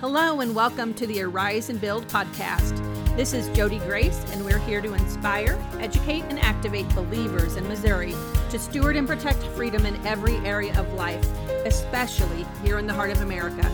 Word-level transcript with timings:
Hello, 0.00 0.38
and 0.38 0.54
welcome 0.54 0.94
to 0.94 1.08
the 1.08 1.20
Arise 1.22 1.70
and 1.70 1.80
Build 1.80 2.06
podcast. 2.06 2.76
This 3.16 3.32
is 3.32 3.48
Jodi 3.48 3.80
Grace, 3.80 4.24
and 4.30 4.44
we're 4.44 4.60
here 4.60 4.80
to 4.80 4.94
inspire, 4.94 5.58
educate, 5.80 6.22
and 6.28 6.38
activate 6.38 6.88
believers 6.94 7.56
in 7.56 7.66
Missouri 7.66 8.14
to 8.50 8.60
steward 8.60 8.94
and 8.94 9.08
protect 9.08 9.42
freedom 9.56 9.84
in 9.86 10.06
every 10.06 10.36
area 10.46 10.78
of 10.78 10.92
life, 10.92 11.28
especially 11.66 12.46
here 12.62 12.78
in 12.78 12.86
the 12.86 12.92
heart 12.92 13.10
of 13.10 13.22
America. 13.22 13.68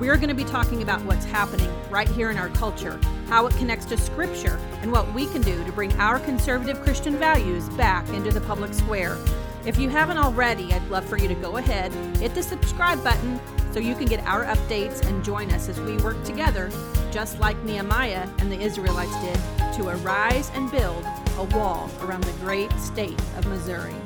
We 0.00 0.08
are 0.08 0.16
going 0.16 0.28
to 0.28 0.34
be 0.34 0.42
talking 0.42 0.82
about 0.82 1.04
what's 1.04 1.24
happening 1.24 1.70
right 1.88 2.08
here 2.08 2.32
in 2.32 2.36
our 2.36 2.48
culture, 2.48 2.98
how 3.28 3.46
it 3.46 3.54
connects 3.54 3.86
to 3.86 3.96
Scripture, 3.96 4.58
and 4.82 4.90
what 4.90 5.14
we 5.14 5.26
can 5.26 5.42
do 5.42 5.62
to 5.64 5.70
bring 5.70 5.92
our 6.00 6.18
conservative 6.18 6.82
Christian 6.82 7.16
values 7.16 7.68
back 7.68 8.08
into 8.08 8.32
the 8.32 8.40
public 8.40 8.74
square. 8.74 9.16
If 9.64 9.78
you 9.78 9.88
haven't 9.88 10.18
already, 10.18 10.72
I'd 10.72 10.90
love 10.90 11.04
for 11.04 11.16
you 11.16 11.28
to 11.28 11.34
go 11.36 11.58
ahead, 11.58 11.92
hit 12.16 12.34
the 12.34 12.42
subscribe 12.42 13.04
button 13.04 13.38
so 13.74 13.80
you 13.80 13.96
can 13.96 14.06
get 14.06 14.24
our 14.24 14.44
updates 14.44 15.04
and 15.04 15.24
join 15.24 15.50
us 15.50 15.68
as 15.68 15.80
we 15.80 15.96
work 15.96 16.22
together, 16.22 16.70
just 17.10 17.40
like 17.40 17.60
Nehemiah 17.64 18.28
and 18.38 18.50
the 18.52 18.60
Israelites 18.60 19.20
did, 19.20 19.36
to 19.74 19.88
arise 19.88 20.48
and 20.54 20.70
build 20.70 21.04
a 21.38 21.42
wall 21.56 21.90
around 22.02 22.22
the 22.22 22.32
great 22.44 22.70
state 22.74 23.20
of 23.36 23.44
Missouri. 23.48 23.96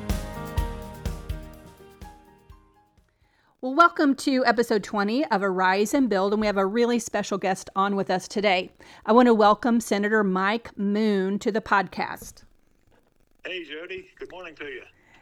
Well, 3.61 3.75
welcome 3.75 4.15
to 4.15 4.43
episode 4.43 4.83
20 4.83 5.25
of 5.25 5.43
Arise 5.43 5.93
and 5.93 6.09
Build, 6.09 6.33
and 6.33 6.41
we 6.41 6.47
have 6.47 6.57
a 6.57 6.65
really 6.65 6.97
special 6.97 7.37
guest 7.37 7.69
on 7.75 7.95
with 7.95 8.09
us 8.09 8.27
today. 8.27 8.71
I 9.05 9.11
want 9.11 9.27
to 9.27 9.35
welcome 9.35 9.81
Senator 9.81 10.23
Mike 10.23 10.75
Moon 10.79 11.37
to 11.37 11.51
the 11.51 11.61
podcast. 11.61 12.41
Hey, 13.45 13.63
Jodi. 13.65 14.07
Good 14.17 14.31
morning 14.31 14.55
to 14.55 14.65
you. 14.65 14.81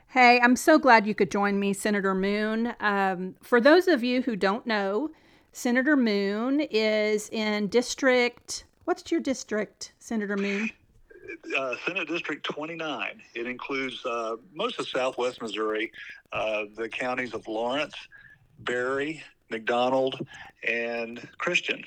Hey, 0.10 0.40
I'm 0.42 0.56
so 0.56 0.80
glad 0.80 1.06
you 1.06 1.14
could 1.14 1.30
join 1.30 1.60
me, 1.60 1.74
Senator 1.74 2.16
Moon. 2.16 2.74
Um, 2.80 3.36
for 3.42 3.60
those 3.60 3.90
of 3.90 4.06
you 4.06 4.22
who 4.22 4.38
don't 4.38 4.66
know, 4.66 5.10
Senator 5.52 5.98
Moon 5.98 6.62
is 6.62 7.30
in 7.30 7.68
District. 7.68 8.64
What's 8.86 9.12
your 9.12 9.20
district, 9.20 9.92
Senator 10.00 10.38
Moon? 10.38 10.70
Uh, 11.58 11.76
Senate 11.86 12.08
District 12.08 12.42
29. 12.46 13.22
It 13.36 13.48
includes 13.48 14.06
uh, 14.06 14.38
most 14.54 14.80
of 14.80 14.88
southwest 14.88 15.42
Missouri, 15.42 15.92
uh, 16.32 16.64
the 16.78 16.88
counties 16.88 17.34
of 17.34 17.46
Lawrence, 17.46 17.96
Barry, 18.60 19.22
McDonald, 19.50 20.26
and 20.66 21.28
Christian. 21.38 21.84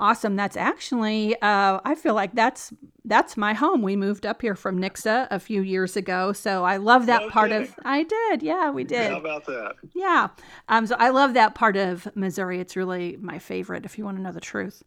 Awesome. 0.00 0.36
That's 0.36 0.56
actually, 0.56 1.34
uh, 1.42 1.80
I 1.84 1.94
feel 1.96 2.14
like 2.14 2.32
that's 2.34 2.72
that's 3.04 3.36
my 3.36 3.52
home. 3.54 3.82
We 3.82 3.96
moved 3.96 4.24
up 4.26 4.42
here 4.42 4.54
from 4.54 4.78
Nixa 4.80 5.26
a 5.30 5.40
few 5.40 5.60
years 5.62 5.96
ago, 5.96 6.32
so 6.32 6.64
I 6.64 6.76
love 6.76 7.06
that 7.06 7.22
No 7.22 7.30
part 7.30 7.50
kidding. 7.50 7.66
of. 7.68 7.74
I 7.84 8.02
did, 8.04 8.42
yeah, 8.42 8.70
we 8.70 8.84
did. 8.84 9.10
How 9.10 9.18
about 9.18 9.46
that? 9.46 9.74
Yeah. 9.94 10.28
Um, 10.68 10.86
so 10.86 10.94
I 10.98 11.08
love 11.08 11.34
that 11.34 11.54
part 11.54 11.76
of 11.76 12.06
Missouri. 12.14 12.60
It's 12.60 12.76
really 12.76 13.16
my 13.20 13.38
favorite, 13.38 13.84
if 13.84 13.98
you 13.98 14.04
want 14.04 14.18
to 14.18 14.22
know 14.22 14.30
the 14.30 14.40
truth. 14.40 14.82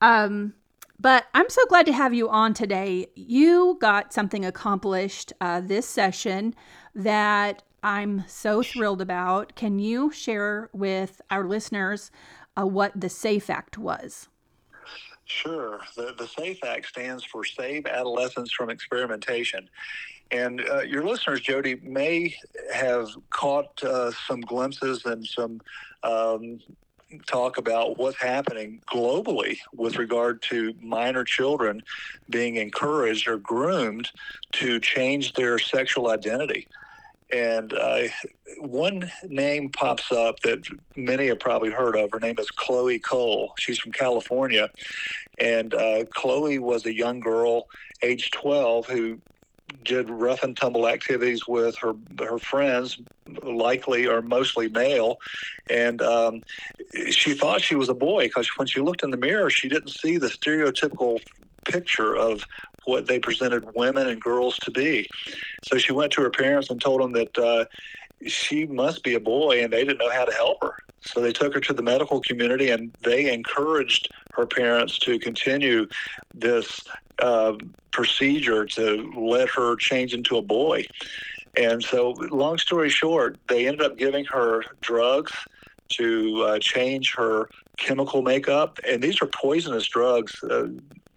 Um, 0.00 0.54
but 1.00 1.26
I'm 1.34 1.48
so 1.48 1.64
glad 1.66 1.86
to 1.86 1.92
have 1.92 2.12
you 2.12 2.28
on 2.28 2.52
today. 2.52 3.06
You 3.14 3.78
got 3.80 4.12
something 4.12 4.44
accomplished 4.44 5.32
uh, 5.40 5.60
this 5.60 5.88
session 5.88 6.54
that 6.94 7.62
I'm 7.82 8.24
so 8.26 8.62
thrilled 8.62 9.00
about. 9.00 9.54
Can 9.56 9.78
you 9.78 10.10
share 10.10 10.68
with 10.72 11.20
our 11.30 11.44
listeners 11.44 12.10
uh, 12.60 12.66
what 12.66 12.92
the 13.00 13.08
SAFE 13.08 13.48
Act 13.50 13.78
was? 13.78 14.28
Sure. 15.32 15.80
The, 15.96 16.14
the 16.16 16.26
SAFE 16.26 16.62
Act 16.64 16.86
stands 16.86 17.24
for 17.24 17.44
Save 17.44 17.86
Adolescents 17.86 18.52
from 18.52 18.70
Experimentation. 18.70 19.68
And 20.30 20.62
uh, 20.68 20.82
your 20.82 21.04
listeners, 21.04 21.40
Jodi, 21.40 21.76
may 21.82 22.34
have 22.72 23.08
caught 23.30 23.82
uh, 23.82 24.12
some 24.26 24.40
glimpses 24.40 25.04
and 25.04 25.26
some 25.26 25.60
um, 26.02 26.60
talk 27.26 27.58
about 27.58 27.98
what's 27.98 28.20
happening 28.20 28.80
globally 28.92 29.58
with 29.74 29.96
regard 29.96 30.42
to 30.42 30.74
minor 30.80 31.24
children 31.24 31.82
being 32.30 32.56
encouraged 32.56 33.26
or 33.26 33.38
groomed 33.38 34.10
to 34.52 34.80
change 34.80 35.32
their 35.32 35.58
sexual 35.58 36.10
identity. 36.10 36.66
And 37.32 37.72
uh, 37.72 38.02
one 38.58 39.10
name 39.26 39.70
pops 39.70 40.12
up 40.12 40.40
that 40.40 40.66
many 40.96 41.28
have 41.28 41.40
probably 41.40 41.70
heard 41.70 41.96
of. 41.96 42.10
Her 42.12 42.20
name 42.20 42.34
is 42.38 42.50
Chloe 42.50 42.98
Cole. 42.98 43.54
She's 43.58 43.78
from 43.78 43.92
California. 43.92 44.68
And 45.38 45.74
uh, 45.74 46.04
Chloe 46.14 46.58
was 46.58 46.86
a 46.86 46.94
young 46.94 47.20
girl, 47.20 47.66
age 48.02 48.30
12, 48.32 48.86
who 48.86 49.20
did 49.84 50.10
rough 50.10 50.42
and 50.42 50.56
tumble 50.56 50.86
activities 50.86 51.46
with 51.48 51.76
her 51.78 51.94
her 52.18 52.38
friends, 52.38 52.98
likely 53.42 54.06
or 54.06 54.22
mostly 54.22 54.68
male, 54.68 55.16
and 55.70 56.02
um, 56.02 56.42
she 57.10 57.34
thought 57.34 57.62
she 57.62 57.74
was 57.74 57.88
a 57.88 57.94
boy 57.94 58.24
because 58.24 58.48
when 58.56 58.66
she 58.66 58.80
looked 58.80 59.02
in 59.02 59.10
the 59.10 59.16
mirror, 59.16 59.50
she 59.50 59.68
didn't 59.68 59.90
see 59.90 60.18
the 60.18 60.28
stereotypical 60.28 61.20
picture 61.64 62.16
of 62.16 62.44
what 62.84 63.06
they 63.06 63.18
presented 63.18 63.64
women 63.74 64.08
and 64.08 64.20
girls 64.20 64.58
to 64.58 64.70
be. 64.70 65.08
So 65.64 65.78
she 65.78 65.92
went 65.92 66.12
to 66.12 66.22
her 66.22 66.30
parents 66.30 66.68
and 66.70 66.80
told 66.80 67.00
them 67.00 67.12
that 67.12 67.38
uh, 67.38 67.64
she 68.26 68.66
must 68.66 69.02
be 69.02 69.14
a 69.14 69.20
boy, 69.20 69.62
and 69.62 69.72
they 69.72 69.84
didn't 69.84 69.98
know 69.98 70.10
how 70.10 70.24
to 70.24 70.32
help 70.32 70.58
her. 70.62 70.74
So 71.04 71.20
they 71.20 71.32
took 71.32 71.54
her 71.54 71.60
to 71.60 71.72
the 71.72 71.82
medical 71.82 72.20
community, 72.20 72.70
and 72.70 72.92
they 73.02 73.32
encouraged 73.32 74.08
her 74.32 74.46
parents 74.46 74.98
to 75.00 75.18
continue 75.18 75.86
this 76.34 76.82
uh, 77.20 77.54
procedure 77.92 78.64
to 78.66 79.12
let 79.16 79.48
her 79.50 79.76
change 79.76 80.14
into 80.14 80.36
a 80.36 80.42
boy. 80.42 80.84
And 81.56 81.82
so, 81.82 82.10
long 82.30 82.58
story 82.58 82.88
short, 82.88 83.38
they 83.48 83.66
ended 83.66 83.82
up 83.82 83.98
giving 83.98 84.24
her 84.26 84.64
drugs 84.80 85.32
to 85.90 86.42
uh, 86.42 86.58
change 86.60 87.14
her 87.14 87.50
chemical 87.76 88.22
makeup, 88.22 88.78
and 88.88 89.02
these 89.02 89.20
are 89.20 89.26
poisonous 89.26 89.86
drugs. 89.86 90.42
Uh, 90.42 90.68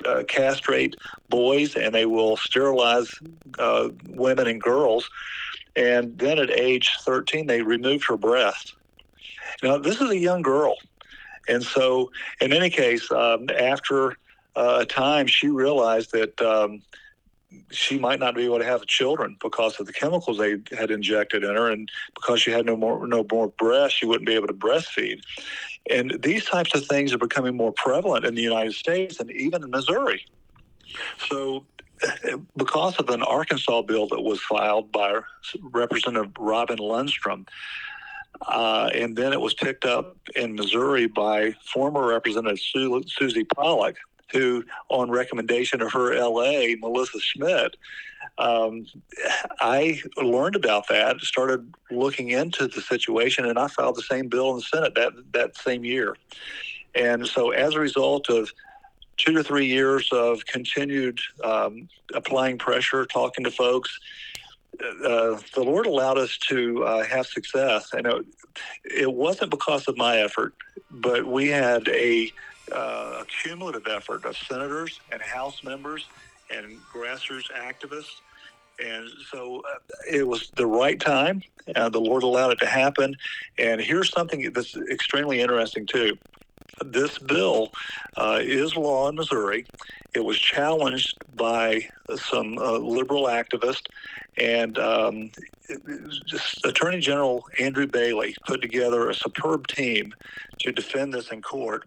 uh, 0.06 0.24
castrate 0.28 0.96
boys, 1.30 1.76
and 1.76 1.96
they 1.96 2.06
will 2.06 2.38
sterilize 2.38 3.12
uh, 3.58 3.90
women 4.10 4.48
and 4.48 4.62
girls. 4.62 5.10
And 5.76 6.18
then 6.18 6.40
at 6.40 6.52
age 6.52 6.92
13, 7.02 7.48
they 7.48 7.62
removed 7.62 8.06
her 8.08 8.18
breast. 8.18 8.76
Now, 9.64 9.78
this 9.78 10.02
is 10.02 10.10
a 10.10 10.18
young 10.18 10.42
girl. 10.42 10.76
And 11.48 11.64
so, 11.64 12.12
in 12.42 12.54
any 12.54 12.70
case, 12.70 13.12
um, 13.12 13.48
after 13.58 14.12
uh, 14.56 14.80
a 14.82 14.86
time, 14.86 15.28
she 15.28 15.48
realized 15.48 16.12
that 16.14 16.42
um, 16.42 16.82
she 17.72 17.98
might 18.00 18.20
not 18.20 18.36
be 18.36 18.46
able 18.46 18.60
to 18.60 18.66
have 18.66 18.86
children 18.86 19.38
because 19.42 19.80
of 19.80 19.86
the 19.86 19.94
chemicals 19.94 20.38
they 20.38 20.58
had 20.78 20.92
injected 20.92 21.44
in 21.44 21.56
her, 21.56 21.72
and 21.72 21.90
because 22.16 22.42
she 22.42 22.52
had 22.52 22.66
no 22.66 22.76
more 22.76 23.08
no 23.08 23.26
more 23.32 23.50
breast, 23.50 23.98
she 23.98 24.06
wouldn't 24.06 24.28
be 24.28 24.36
able 24.36 24.48
to 24.48 24.54
breastfeed. 24.54 25.22
And 25.90 26.18
these 26.22 26.46
types 26.46 26.74
of 26.74 26.86
things 26.88 27.14
are 27.14 27.18
becoming 27.18 27.56
more 27.56 27.72
prevalent 27.72 28.26
in 28.26 28.34
the 28.36 28.42
United 28.42 28.74
States 28.74 29.20
and 29.20 29.32
even 29.32 29.64
in 29.64 29.70
Missouri. 29.70 30.26
So, 31.30 31.66
because 32.58 32.98
of 32.98 33.10
an 33.10 33.22
Arkansas 33.22 33.84
bill 33.84 34.08
that 34.08 34.22
was 34.22 34.42
filed 34.42 34.92
by 34.92 35.20
Representative 35.62 36.32
Robin 36.40 36.78
Lundstrum, 36.80 37.46
uh, 38.42 38.90
and 38.94 39.16
then 39.16 39.34
it 39.34 39.42
was 39.42 39.54
picked 39.54 39.86
up 39.86 40.18
in 40.36 40.56
Missouri 40.56 41.08
by 41.08 41.54
former 41.74 42.08
Representative 42.08 42.60
Su- 42.60 43.04
Suzie 43.04 43.48
Pollock, 43.56 43.98
who, 44.32 44.64
on 44.90 45.10
recommendation 45.10 45.82
of 45.82 45.92
her 45.94 46.16
LA, 46.16 46.76
Melissa 46.80 47.20
Schmidt, 47.20 47.76
um, 48.38 48.86
I 49.62 50.02
learned 50.18 50.56
about 50.56 50.88
that, 50.90 51.22
started 51.22 51.74
looking 51.90 52.30
into 52.30 52.68
the 52.68 52.82
situation, 52.82 53.46
and 53.46 53.58
I 53.58 53.68
filed 53.68 53.96
the 53.96 54.02
same 54.02 54.28
bill 54.28 54.50
in 54.52 54.58
the 54.58 54.62
Senate 54.62 54.96
that, 54.96 55.14
that 55.32 55.58
same 55.58 55.86
year. 55.86 56.18
And 56.96 57.26
so, 57.26 57.52
as 57.52 57.76
a 57.76 57.80
result 57.80 58.30
of 58.30 58.52
two 59.18 59.34
to 59.34 59.44
three 59.44 59.68
years 59.68 60.10
of 60.12 60.46
continued 60.46 61.20
um, 61.44 61.88
applying 62.14 62.58
pressure, 62.58 63.06
talking 63.06 63.44
to 63.46 63.52
folks, 63.52 63.98
uh, 64.82 65.40
the 65.54 65.64
Lord 65.64 65.86
allowed 65.86 66.18
us 66.18 66.38
to 66.50 66.84
uh, 66.84 67.04
have 67.04 67.28
success. 67.28 67.90
And 67.94 68.08
it, 68.08 68.26
it 68.84 69.14
wasn't 69.14 69.52
because 69.52 69.88
of 69.88 69.98
my 69.98 70.20
effort, 70.20 70.54
but 70.92 71.26
we 71.26 71.48
had 71.50 71.88
a, 71.88 72.32
uh, 72.72 73.22
a 73.22 73.26
cumulative 73.44 73.88
effort 73.88 74.26
of 74.26 74.38
senators 74.38 75.00
and 75.12 75.22
House 75.22 75.64
members 75.64 76.08
and 76.50 76.78
grassroots 76.94 77.52
activists. 77.52 78.22
And 78.84 79.10
so 79.32 79.62
uh, 79.62 79.78
it 80.12 80.28
was 80.28 80.52
the 80.56 80.68
right 80.68 81.00
time. 81.00 81.42
Uh, 81.76 81.90
the 81.90 82.02
Lord 82.02 82.24
allowed 82.24 82.52
it 82.52 82.60
to 82.60 82.66
happen. 82.66 83.16
And 83.58 83.80
here's 83.80 84.10
something 84.12 84.52
that's 84.52 84.76
extremely 84.76 85.42
interesting, 85.42 85.86
too. 85.86 86.18
This 86.84 87.18
bill 87.18 87.72
uh, 88.18 88.40
is 88.42 88.76
law 88.76 89.08
in 89.10 89.16
Missouri. 89.16 89.66
It 90.14 90.24
was 90.24 90.38
challenged 90.38 91.18
by 91.36 91.88
some 92.16 92.58
uh, 92.58 92.78
liberal 92.78 93.24
activists, 93.24 93.86
and 94.38 94.78
um, 94.78 95.32
Attorney 96.64 97.00
General 97.00 97.46
Andrew 97.60 97.88
Bailey 97.88 98.36
put 98.46 98.62
together 98.62 99.10
a 99.10 99.14
superb 99.14 99.68
team 99.68 100.14
to 100.60 100.72
defend 100.72 101.14
this 101.14 101.32
in 101.32 101.42
court. 101.42 101.86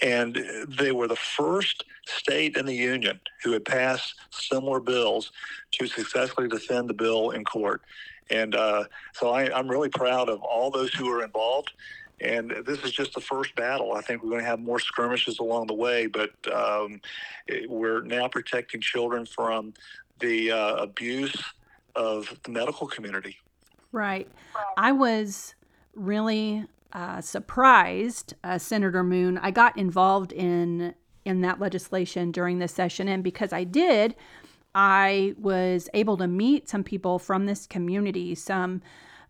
And 0.00 0.42
they 0.68 0.90
were 0.90 1.06
the 1.06 1.16
first 1.16 1.84
state 2.06 2.56
in 2.56 2.66
the 2.66 2.74
union 2.74 3.20
who 3.44 3.52
had 3.52 3.64
passed 3.64 4.14
similar 4.30 4.80
bills 4.80 5.30
to 5.72 5.86
successfully 5.86 6.48
defend 6.48 6.88
the 6.88 6.94
bill 6.94 7.30
in 7.30 7.44
court. 7.44 7.82
And 8.30 8.54
uh, 8.54 8.84
so 9.12 9.30
I, 9.30 9.56
I'm 9.56 9.68
really 9.68 9.90
proud 9.90 10.28
of 10.28 10.40
all 10.42 10.70
those 10.70 10.92
who 10.94 11.08
were 11.08 11.22
involved. 11.22 11.72
And 12.22 12.50
this 12.64 12.78
is 12.84 12.92
just 12.92 13.14
the 13.14 13.20
first 13.20 13.54
battle. 13.56 13.94
I 13.94 14.00
think 14.00 14.22
we're 14.22 14.30
going 14.30 14.42
to 14.42 14.46
have 14.46 14.60
more 14.60 14.78
skirmishes 14.78 15.38
along 15.40 15.66
the 15.66 15.74
way, 15.74 16.06
but 16.06 16.30
um, 16.52 17.00
we're 17.68 18.02
now 18.02 18.28
protecting 18.28 18.80
children 18.80 19.26
from 19.26 19.74
the 20.20 20.52
uh, 20.52 20.74
abuse 20.76 21.34
of 21.96 22.38
the 22.44 22.50
medical 22.50 22.86
community. 22.86 23.38
Right. 23.90 24.28
I 24.76 24.92
was 24.92 25.54
really 25.94 26.64
uh, 26.92 27.20
surprised, 27.20 28.34
uh, 28.44 28.58
Senator 28.58 29.02
Moon. 29.02 29.38
I 29.38 29.50
got 29.50 29.76
involved 29.76 30.32
in 30.32 30.94
in 31.24 31.40
that 31.40 31.60
legislation 31.60 32.32
during 32.32 32.58
this 32.58 32.72
session, 32.72 33.06
and 33.06 33.22
because 33.22 33.52
I 33.52 33.62
did, 33.62 34.16
I 34.74 35.34
was 35.38 35.88
able 35.94 36.16
to 36.16 36.26
meet 36.26 36.68
some 36.68 36.82
people 36.82 37.20
from 37.20 37.46
this 37.46 37.64
community, 37.64 38.34
some 38.34 38.82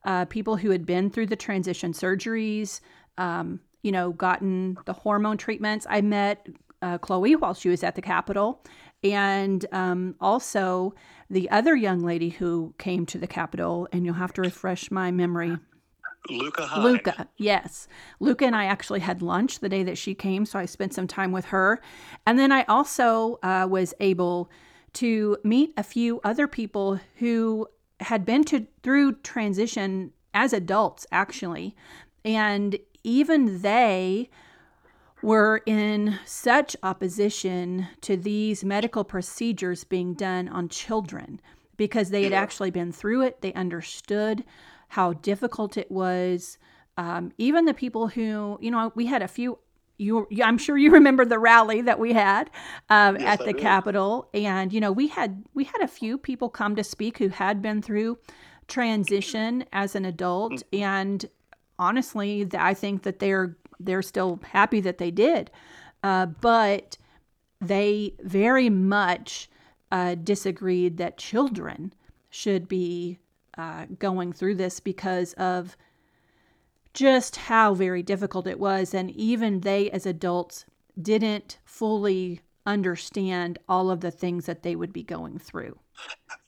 uh, 0.04 0.24
people 0.26 0.56
who 0.56 0.70
had 0.70 0.86
been 0.86 1.10
through 1.10 1.26
the 1.26 1.36
transition 1.36 1.92
surgeries, 1.92 2.80
um, 3.18 3.60
you 3.82 3.92
know, 3.92 4.12
gotten 4.12 4.76
the 4.86 4.92
hormone 4.92 5.36
treatments. 5.36 5.86
I 5.88 6.00
met 6.00 6.46
uh, 6.82 6.98
Chloe 6.98 7.36
while 7.36 7.54
she 7.54 7.68
was 7.68 7.82
at 7.82 7.94
the 7.94 8.02
Capitol, 8.02 8.64
and 9.02 9.64
um, 9.72 10.14
also 10.20 10.94
the 11.30 11.50
other 11.50 11.74
young 11.74 12.00
lady 12.00 12.30
who 12.30 12.74
came 12.78 13.06
to 13.06 13.18
the 13.18 13.26
Capitol, 13.26 13.88
and 13.92 14.04
you'll 14.04 14.14
have 14.14 14.32
to 14.34 14.40
refresh 14.40 14.90
my 14.90 15.10
memory. 15.10 15.56
Luka 16.30 16.70
Luka, 16.78 17.28
yes. 17.36 17.88
Luka 18.20 18.46
and 18.46 18.54
I 18.54 18.66
actually 18.66 19.00
had 19.00 19.22
lunch 19.22 19.58
the 19.58 19.68
day 19.68 19.82
that 19.82 19.98
she 19.98 20.14
came, 20.14 20.46
so 20.46 20.58
I 20.58 20.66
spent 20.66 20.94
some 20.94 21.08
time 21.08 21.32
with 21.32 21.46
her. 21.46 21.80
And 22.26 22.38
then 22.38 22.52
I 22.52 22.62
also 22.64 23.40
uh, 23.42 23.66
was 23.68 23.92
able 23.98 24.50
to 24.94 25.36
meet 25.42 25.72
a 25.76 25.82
few 25.82 26.20
other 26.22 26.46
people 26.46 27.00
who 27.16 27.66
had 28.02 28.24
been 28.24 28.44
to 28.44 28.66
through 28.82 29.12
transition 29.16 30.12
as 30.34 30.52
adults 30.52 31.06
actually. 31.12 31.76
And 32.24 32.78
even 33.04 33.62
they 33.62 34.30
were 35.22 35.62
in 35.66 36.18
such 36.24 36.76
opposition 36.82 37.88
to 38.00 38.16
these 38.16 38.64
medical 38.64 39.04
procedures 39.04 39.84
being 39.84 40.14
done 40.14 40.48
on 40.48 40.68
children 40.68 41.40
because 41.76 42.10
they 42.10 42.24
had 42.24 42.32
actually 42.32 42.70
been 42.70 42.92
through 42.92 43.22
it. 43.22 43.40
They 43.40 43.52
understood 43.54 44.44
how 44.88 45.14
difficult 45.14 45.76
it 45.76 45.90
was. 45.90 46.58
Um, 46.96 47.32
even 47.38 47.64
the 47.64 47.74
people 47.74 48.08
who 48.08 48.58
you 48.60 48.70
know 48.70 48.92
we 48.94 49.06
had 49.06 49.22
a 49.22 49.28
few 49.28 49.58
you, 50.02 50.26
I'm 50.42 50.58
sure 50.58 50.76
you 50.76 50.90
remember 50.90 51.24
the 51.24 51.38
rally 51.38 51.82
that 51.82 51.98
we 51.98 52.12
had 52.12 52.50
um, 52.90 53.16
yes, 53.16 53.40
at 53.40 53.46
the 53.46 53.54
Capitol, 53.54 54.28
and 54.34 54.72
you 54.72 54.80
know 54.80 54.92
we 54.92 55.08
had 55.08 55.44
we 55.54 55.64
had 55.64 55.80
a 55.82 55.88
few 55.88 56.18
people 56.18 56.48
come 56.48 56.76
to 56.76 56.84
speak 56.84 57.18
who 57.18 57.28
had 57.28 57.62
been 57.62 57.82
through 57.82 58.18
transition 58.68 59.64
as 59.72 59.94
an 59.94 60.04
adult, 60.04 60.52
mm. 60.52 60.80
and 60.80 61.26
honestly, 61.78 62.48
I 62.54 62.74
think 62.74 63.02
that 63.02 63.18
they're 63.18 63.56
they're 63.80 64.02
still 64.02 64.40
happy 64.44 64.80
that 64.80 64.98
they 64.98 65.10
did, 65.10 65.50
uh, 66.02 66.26
but 66.26 66.98
they 67.60 68.14
very 68.20 68.68
much 68.70 69.48
uh, 69.90 70.14
disagreed 70.16 70.96
that 70.98 71.18
children 71.18 71.92
should 72.30 72.66
be 72.66 73.18
uh, 73.58 73.86
going 73.98 74.32
through 74.32 74.54
this 74.54 74.80
because 74.80 75.34
of 75.34 75.76
just 76.94 77.36
how 77.36 77.74
very 77.74 78.02
difficult 78.02 78.46
it 78.46 78.58
was. 78.58 78.94
And 78.94 79.10
even 79.10 79.60
they, 79.60 79.90
as 79.90 80.06
adults, 80.06 80.64
didn't 81.00 81.58
fully 81.64 82.40
understand 82.66 83.58
all 83.68 83.90
of 83.90 84.00
the 84.00 84.10
things 84.10 84.46
that 84.46 84.62
they 84.62 84.76
would 84.76 84.92
be 84.92 85.02
going 85.02 85.38
through. 85.38 85.78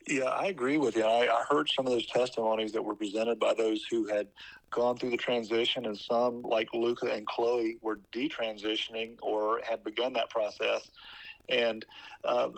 Yeah, 0.06 0.24
I 0.24 0.46
agree 0.46 0.78
with 0.78 0.96
you. 0.96 1.04
I, 1.04 1.26
I, 1.26 1.44
heard 1.48 1.68
some 1.68 1.86
of 1.86 1.92
those 1.92 2.06
testimonies 2.06 2.72
that 2.72 2.82
were 2.82 2.94
presented 2.94 3.40
by 3.40 3.54
those 3.54 3.84
who 3.90 4.06
had 4.06 4.28
gone 4.70 4.96
through 4.96 5.10
the 5.10 5.16
transition, 5.16 5.86
and 5.86 5.96
some, 5.96 6.42
like 6.42 6.68
Luka 6.74 7.06
and 7.06 7.26
Chloe, 7.26 7.78
were 7.80 8.00
detransitioning 8.12 9.16
or 9.22 9.60
had 9.68 9.82
begun 9.82 10.12
that 10.14 10.28
process. 10.30 10.90
And 11.48 11.84
uh, 12.24 12.50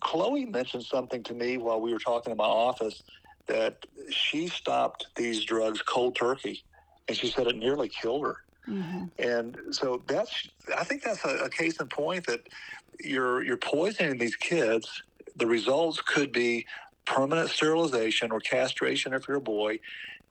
Chloe 0.00 0.46
mentioned 0.46 0.84
something 0.84 1.22
to 1.24 1.34
me 1.34 1.58
while 1.58 1.80
we 1.80 1.92
were 1.92 1.98
talking 1.98 2.30
in 2.30 2.36
my 2.36 2.44
office 2.44 3.02
that 3.46 3.84
she 4.10 4.48
stopped 4.48 5.06
these 5.16 5.44
drugs 5.44 5.82
cold 5.82 6.16
turkey 6.16 6.64
and 7.08 7.16
she 7.16 7.28
said 7.28 7.46
it 7.46 7.56
nearly 7.56 7.88
killed 7.88 8.24
her. 8.24 8.36
Mm-hmm. 8.68 9.04
And 9.18 9.58
so 9.70 10.02
that's, 10.06 10.48
I 10.76 10.84
think 10.84 11.02
that's 11.02 11.24
a, 11.24 11.36
a, 11.44 11.50
case 11.50 11.78
in 11.80 11.86
point 11.88 12.26
that 12.26 12.48
you're 13.00 13.44
you're 13.44 13.58
poisoning 13.58 14.18
these 14.18 14.36
kids. 14.36 15.02
The 15.36 15.46
results 15.46 16.00
could 16.00 16.32
be 16.32 16.66
permanent 17.04 17.50
sterilization 17.50 18.30
or 18.30 18.40
castration 18.40 19.12
if 19.12 19.28
you're 19.28 19.36
a 19.36 19.42
boy, 19.42 19.80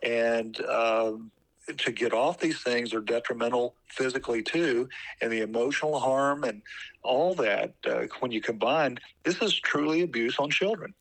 and 0.01 0.59
um, 0.65 1.31
to 1.77 1.91
get 1.91 2.13
off 2.13 2.39
these 2.39 2.61
things 2.61 2.93
are 2.93 3.01
detrimental 3.01 3.75
physically 3.87 4.41
too, 4.41 4.89
and 5.21 5.31
the 5.31 5.41
emotional 5.41 5.99
harm 5.99 6.43
and 6.43 6.61
all 7.03 7.35
that. 7.35 7.73
Uh, 7.87 8.07
when 8.19 8.31
you 8.31 8.41
combine, 8.41 8.97
this 9.23 9.41
is 9.41 9.53
truly 9.53 10.01
abuse 10.01 10.39
on 10.39 10.49
children, 10.49 10.93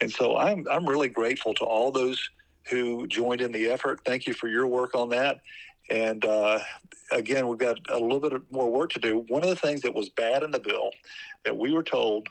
and 0.00 0.10
so 0.10 0.36
I'm 0.36 0.66
I'm 0.70 0.86
really 0.86 1.08
grateful 1.08 1.52
to 1.54 1.64
all 1.64 1.90
those 1.90 2.30
who 2.68 3.06
joined 3.06 3.40
in 3.40 3.52
the 3.52 3.68
effort. 3.68 4.00
Thank 4.04 4.26
you 4.26 4.34
for 4.34 4.48
your 4.48 4.66
work 4.66 4.94
on 4.94 5.08
that. 5.10 5.40
And 5.88 6.24
uh, 6.24 6.58
again, 7.12 7.46
we've 7.46 7.58
got 7.58 7.78
a 7.90 7.98
little 7.98 8.20
bit 8.20 8.40
more 8.50 8.70
work 8.70 8.90
to 8.92 9.00
do. 9.00 9.24
One 9.28 9.42
of 9.42 9.48
the 9.48 9.56
things 9.56 9.82
that 9.82 9.94
was 9.94 10.08
bad 10.08 10.42
in 10.42 10.50
the 10.50 10.58
bill 10.58 10.90
that 11.44 11.56
we 11.56 11.72
were 11.72 11.84
told 11.84 12.28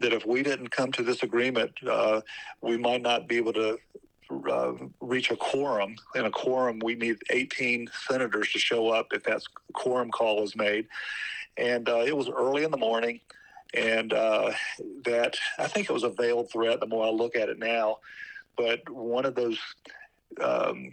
that 0.00 0.12
if 0.12 0.26
we 0.26 0.42
didn't 0.42 0.68
come 0.68 0.92
to 0.92 1.02
this 1.02 1.22
agreement, 1.22 1.72
uh, 1.88 2.20
we 2.60 2.76
might 2.76 3.02
not 3.02 3.28
be 3.28 3.36
able 3.36 3.52
to 3.54 3.78
uh, 4.50 4.72
reach 5.00 5.30
a 5.30 5.36
quorum. 5.36 5.96
In 6.14 6.26
a 6.26 6.30
quorum, 6.30 6.80
we 6.82 6.94
need 6.94 7.16
18 7.30 7.88
senators 8.08 8.52
to 8.52 8.58
show 8.58 8.88
up 8.88 9.08
if 9.12 9.22
that 9.24 9.42
quorum 9.72 10.10
call 10.10 10.42
is 10.42 10.56
made. 10.56 10.86
And 11.56 11.88
uh, 11.88 12.04
it 12.06 12.16
was 12.16 12.28
early 12.28 12.64
in 12.64 12.70
the 12.70 12.76
morning, 12.76 13.20
and 13.72 14.12
uh, 14.12 14.52
that 15.04 15.36
I 15.58 15.66
think 15.68 15.88
it 15.88 15.92
was 15.92 16.02
a 16.02 16.10
veiled 16.10 16.50
threat. 16.50 16.80
The 16.80 16.86
more 16.86 17.06
I 17.06 17.10
look 17.10 17.34
at 17.34 17.48
it 17.48 17.58
now, 17.58 17.98
but 18.56 18.88
one 18.88 19.24
of 19.24 19.34
those 19.34 19.58
um, 20.42 20.92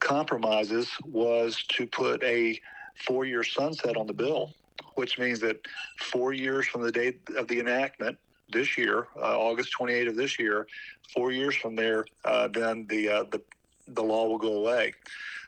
compromises 0.00 0.90
was 1.04 1.64
to 1.68 1.86
put 1.86 2.22
a 2.22 2.60
four 3.06 3.24
year 3.24 3.42
sunset 3.42 3.96
on 3.96 4.06
the 4.06 4.12
bill, 4.12 4.52
which 4.94 5.18
means 5.18 5.40
that 5.40 5.60
four 5.98 6.32
years 6.32 6.66
from 6.66 6.82
the 6.82 6.92
date 6.92 7.20
of 7.36 7.48
the 7.48 7.58
enactment, 7.58 8.18
this 8.52 8.76
year, 8.76 9.08
uh, 9.16 9.38
August 9.38 9.72
28 9.72 10.08
of 10.08 10.16
this 10.16 10.38
year, 10.38 10.66
four 11.12 11.32
years 11.32 11.56
from 11.56 11.74
there, 11.74 12.04
uh, 12.24 12.46
then 12.48 12.86
the, 12.88 13.08
uh, 13.08 13.24
the 13.30 13.40
the 13.88 14.02
law 14.02 14.26
will 14.26 14.38
go 14.38 14.54
away. 14.54 14.94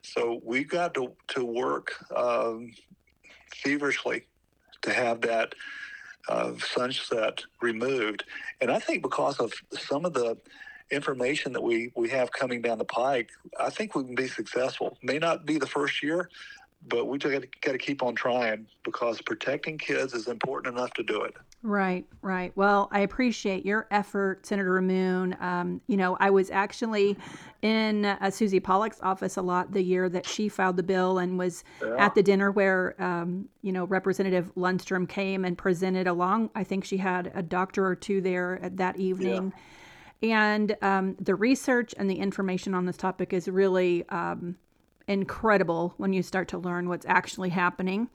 So 0.02 0.40
we've 0.44 0.68
got 0.68 0.94
to 0.94 1.12
to 1.28 1.44
work 1.44 1.92
um, 2.14 2.72
feverishly 3.54 4.26
to 4.82 4.92
have 4.92 5.20
that 5.22 5.54
uh, 6.28 6.52
sunset 6.58 7.42
removed. 7.60 8.24
And 8.60 8.70
I 8.70 8.78
think 8.78 9.02
because 9.02 9.38
of 9.38 9.52
some 9.72 10.04
of 10.04 10.12
the 10.12 10.36
information 10.90 11.52
that 11.52 11.62
we, 11.62 11.92
we 11.94 12.08
have 12.10 12.30
coming 12.32 12.62
down 12.62 12.78
the 12.78 12.84
pike, 12.84 13.30
I 13.58 13.70
think 13.70 13.94
we 13.94 14.04
can 14.04 14.14
be 14.14 14.28
successful. 14.28 14.96
May 15.02 15.18
not 15.18 15.46
be 15.46 15.58
the 15.58 15.66
first 15.66 16.02
year, 16.02 16.28
but 16.88 17.06
we 17.06 17.18
just 17.18 17.46
got 17.60 17.72
to 17.72 17.78
keep 17.78 18.02
on 18.02 18.14
trying 18.14 18.66
because 18.84 19.20
protecting 19.20 19.78
kids 19.78 20.14
is 20.14 20.28
important 20.28 20.76
enough 20.76 20.92
to 20.94 21.02
do 21.02 21.22
it. 21.22 21.34
Right, 21.62 22.04
right. 22.22 22.52
Well, 22.54 22.88
I 22.92 23.00
appreciate 23.00 23.66
your 23.66 23.88
effort, 23.90 24.46
Senator 24.46 24.80
Moon. 24.80 25.36
Um, 25.40 25.80
you 25.88 25.96
know, 25.96 26.16
I 26.20 26.30
was 26.30 26.50
actually 26.50 27.16
in 27.62 28.04
uh, 28.04 28.18
Suzie 28.26 28.62
Pollock's 28.62 29.00
office 29.02 29.36
a 29.36 29.42
lot 29.42 29.72
the 29.72 29.82
year 29.82 30.08
that 30.08 30.26
she 30.26 30.48
filed 30.48 30.76
the 30.76 30.84
bill 30.84 31.18
and 31.18 31.36
was 31.36 31.64
yeah. 31.82 31.96
at 31.98 32.14
the 32.14 32.22
dinner 32.22 32.52
where, 32.52 32.94
um, 33.02 33.48
you 33.62 33.72
know, 33.72 33.84
Representative 33.84 34.52
Lundstrum 34.54 35.08
came 35.08 35.44
and 35.44 35.58
presented 35.58 36.06
along. 36.06 36.50
I 36.54 36.62
think 36.62 36.84
she 36.84 36.98
had 36.98 37.32
a 37.34 37.42
doctor 37.42 37.84
or 37.84 37.96
two 37.96 38.20
there 38.20 38.60
at 38.62 38.76
that 38.76 38.96
evening. 38.98 39.52
Yeah 39.56 39.62
and 40.22 40.76
um, 40.82 41.16
the 41.20 41.34
research 41.34 41.94
and 41.98 42.10
the 42.10 42.16
information 42.16 42.74
on 42.74 42.86
this 42.86 42.96
topic 42.96 43.32
is 43.32 43.48
really 43.48 44.08
um, 44.08 44.56
incredible 45.08 45.94
when 45.96 46.12
you 46.12 46.22
start 46.22 46.48
to 46.48 46.58
learn 46.58 46.88
what's 46.88 47.06
actually 47.06 47.50
happening. 47.50 48.08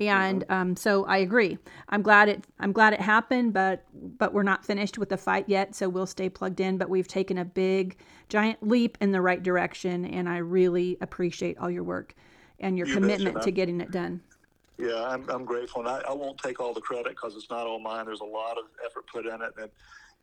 And 0.00 0.44
um, 0.48 0.74
so 0.74 1.04
I 1.04 1.18
agree. 1.18 1.58
I'm 1.88 2.02
glad 2.02 2.28
it. 2.28 2.44
I'm 2.58 2.72
glad 2.72 2.92
it 2.92 3.00
happened, 3.00 3.52
but 3.52 3.84
but 4.18 4.32
we're 4.32 4.42
not 4.42 4.64
finished 4.64 4.98
with 4.98 5.10
the 5.10 5.16
fight 5.16 5.44
yet. 5.48 5.76
So 5.76 5.88
we'll 5.88 6.06
stay 6.06 6.28
plugged 6.28 6.60
in. 6.60 6.76
But 6.76 6.90
we've 6.90 7.06
taken 7.06 7.38
a 7.38 7.44
big, 7.44 7.98
giant 8.28 8.66
leap 8.66 8.98
in 9.00 9.12
the 9.12 9.20
right 9.20 9.40
direction, 9.40 10.04
and 10.06 10.28
I 10.28 10.38
really 10.38 10.96
appreciate 11.00 11.58
all 11.58 11.70
your 11.70 11.84
work 11.84 12.14
and 12.58 12.76
your 12.76 12.88
you 12.88 12.94
commitment 12.94 13.42
to 13.42 13.50
getting 13.50 13.80
it 13.80 13.92
done. 13.92 14.20
Yeah, 14.78 15.04
I'm, 15.04 15.28
I'm 15.28 15.44
grateful, 15.44 15.82
and 15.82 15.88
I, 15.88 16.02
I 16.08 16.12
won't 16.12 16.38
take 16.38 16.58
all 16.58 16.74
the 16.74 16.80
credit 16.80 17.10
because 17.10 17.36
it's 17.36 17.50
not 17.50 17.66
all 17.66 17.78
mine. 17.78 18.06
There's 18.06 18.20
a 18.20 18.24
lot 18.24 18.58
of 18.58 18.64
effort 18.84 19.06
put 19.06 19.26
in 19.26 19.40
it, 19.42 19.52
and 19.60 19.70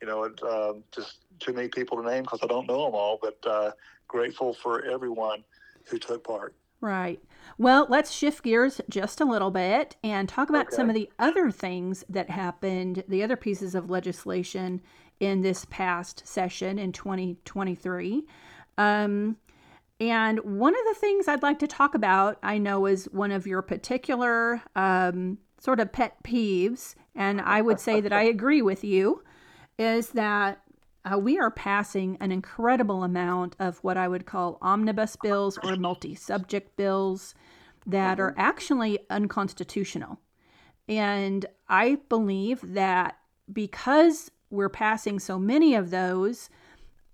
you 0.01 0.07
know, 0.07 0.23
it, 0.23 0.41
uh, 0.43 0.73
just 0.91 1.19
too 1.39 1.53
many 1.53 1.67
people 1.67 2.01
to 2.01 2.09
name 2.09 2.23
because 2.23 2.39
I 2.43 2.47
don't 2.47 2.67
know 2.67 2.85
them 2.85 2.95
all, 2.95 3.19
but 3.21 3.37
uh, 3.45 3.71
grateful 4.07 4.53
for 4.53 4.83
everyone 4.85 5.43
who 5.85 5.97
took 5.97 6.23
part. 6.23 6.55
Right. 6.81 7.21
Well, 7.57 7.87
let's 7.89 8.11
shift 8.11 8.43
gears 8.43 8.79
just 8.89 9.19
a 9.19 9.25
little 9.25 9.51
bit 9.51 9.97
and 10.03 10.29
talk 10.29 10.49
about 10.49 10.67
okay. 10.67 10.75
some 10.75 10.89
of 10.89 10.95
the 10.95 11.09
other 11.19 11.51
things 11.51 12.05
that 12.07 12.29
happened, 12.29 13.03
the 13.07 13.23
other 13.23 13.35
pieces 13.35 13.75
of 13.75 13.89
legislation 13.89 14.81
in 15.19 15.41
this 15.41 15.65
past 15.69 16.25
session 16.25 16.79
in 16.79 16.93
2023. 16.93 18.25
Um, 18.77 19.35
And 19.99 20.39
one 20.39 20.73
of 20.73 20.85
the 20.87 20.99
things 20.99 21.27
I'd 21.27 21.43
like 21.43 21.59
to 21.59 21.67
talk 21.67 21.93
about, 21.93 22.37
I 22.41 22.57
know, 22.57 22.85
is 22.85 23.09
one 23.11 23.31
of 23.31 23.45
your 23.45 23.61
particular 23.61 24.61
um, 24.75 25.37
sort 25.59 25.81
of 25.81 25.91
pet 25.91 26.23
peeves, 26.23 26.95
and 27.15 27.41
I 27.41 27.61
would 27.61 27.81
say 27.81 27.99
that 27.99 28.13
I 28.13 28.23
agree 28.35 28.61
with 28.61 28.83
you, 28.85 29.21
is 29.79 30.09
that 30.09 30.61
uh, 31.05 31.17
we 31.17 31.39
are 31.39 31.49
passing 31.49 32.17
an 32.19 32.31
incredible 32.31 33.03
amount 33.03 33.55
of 33.59 33.79
what 33.79 33.97
I 33.97 34.07
would 34.07 34.25
call 34.25 34.59
omnibus 34.61 35.15
bills 35.15 35.57
or 35.63 35.75
multi 35.77 36.13
subject 36.13 36.75
bills 36.75 37.33
that 37.87 38.19
are 38.19 38.35
actually 38.37 38.99
unconstitutional. 39.09 40.19
And 40.87 41.45
I 41.69 41.99
believe 42.09 42.73
that 42.73 43.17
because 43.51 44.29
we're 44.51 44.69
passing 44.69 45.19
so 45.19 45.39
many 45.39 45.73
of 45.75 45.89
those, 45.89 46.49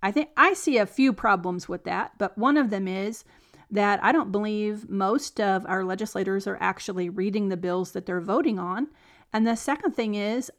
I 0.02 0.12
think 0.12 0.30
I 0.36 0.54
see 0.54 0.78
a 0.78 0.86
few 0.86 1.14
problems 1.14 1.70
with 1.70 1.84
that, 1.84 2.14
but 2.18 2.38
one 2.38 2.58
of 2.58 2.72
them 2.72 2.88
is 2.88 3.24
that 3.70 4.04
I 4.04 4.12
don't 4.12 4.32
believe 4.32 4.90
most 4.90 5.40
of 5.40 5.66
our 5.66 5.84
legislators 5.84 6.48
are 6.48 6.58
actually 6.60 7.10
reading 7.10 7.50
the 7.50 7.58
bills 7.58 7.92
that 7.92 8.06
they're 8.06 8.22
voting 8.22 8.58
on. 8.58 8.88
And 9.34 9.46
the 9.46 9.56
second 9.56 9.92
thing 9.92 10.16
is 10.16 10.52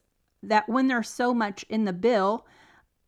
that 0.42 0.68
when 0.68 0.88
there's 0.88 1.08
so 1.08 1.34
much 1.34 1.64
in 1.68 1.84
the 1.84 1.92
bill, 1.92 2.46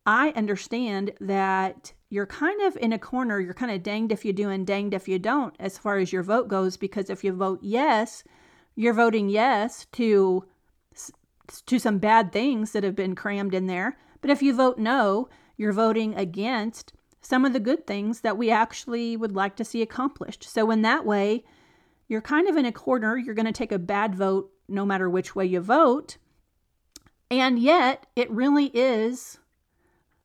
I 0.05 0.29
understand 0.35 1.11
that 1.21 1.93
you're 2.09 2.25
kind 2.25 2.61
of 2.61 2.75
in 2.77 2.93
a 2.93 2.99
corner. 2.99 3.39
You're 3.39 3.53
kind 3.53 3.71
of 3.71 3.83
danged 3.83 4.11
if 4.11 4.25
you 4.25 4.33
do 4.33 4.49
and 4.49 4.65
danged 4.65 4.93
if 4.93 5.07
you 5.07 5.19
don't, 5.19 5.55
as 5.59 5.77
far 5.77 5.97
as 5.97 6.11
your 6.11 6.23
vote 6.23 6.47
goes, 6.47 6.77
because 6.77 7.09
if 7.09 7.23
you 7.23 7.31
vote 7.31 7.59
yes, 7.61 8.23
you're 8.75 8.93
voting 8.93 9.29
yes 9.29 9.85
to 9.93 10.45
to 11.65 11.79
some 11.79 11.97
bad 11.97 12.31
things 12.31 12.71
that 12.71 12.83
have 12.83 12.95
been 12.95 13.15
crammed 13.15 13.53
in 13.53 13.67
there. 13.67 13.97
But 14.21 14.29
if 14.29 14.41
you 14.41 14.53
vote 14.53 14.77
no, 14.77 15.29
you're 15.57 15.73
voting 15.73 16.15
against 16.15 16.93
some 17.21 17.43
of 17.43 17.53
the 17.53 17.59
good 17.59 17.85
things 17.85 18.21
that 18.21 18.37
we 18.37 18.49
actually 18.49 19.17
would 19.17 19.33
like 19.35 19.55
to 19.57 19.65
see 19.65 19.81
accomplished. 19.81 20.43
So, 20.43 20.71
in 20.71 20.81
that 20.83 21.05
way, 21.05 21.43
you're 22.07 22.21
kind 22.21 22.47
of 22.47 22.55
in 22.55 22.65
a 22.65 22.71
corner. 22.71 23.17
You're 23.17 23.35
going 23.35 23.45
to 23.45 23.51
take 23.51 23.71
a 23.71 23.79
bad 23.79 24.15
vote 24.15 24.51
no 24.67 24.85
matter 24.85 25.09
which 25.09 25.35
way 25.35 25.45
you 25.45 25.59
vote. 25.59 26.17
And 27.31 27.59
yet, 27.59 28.07
it 28.15 28.29
really 28.31 28.67
is 28.67 29.37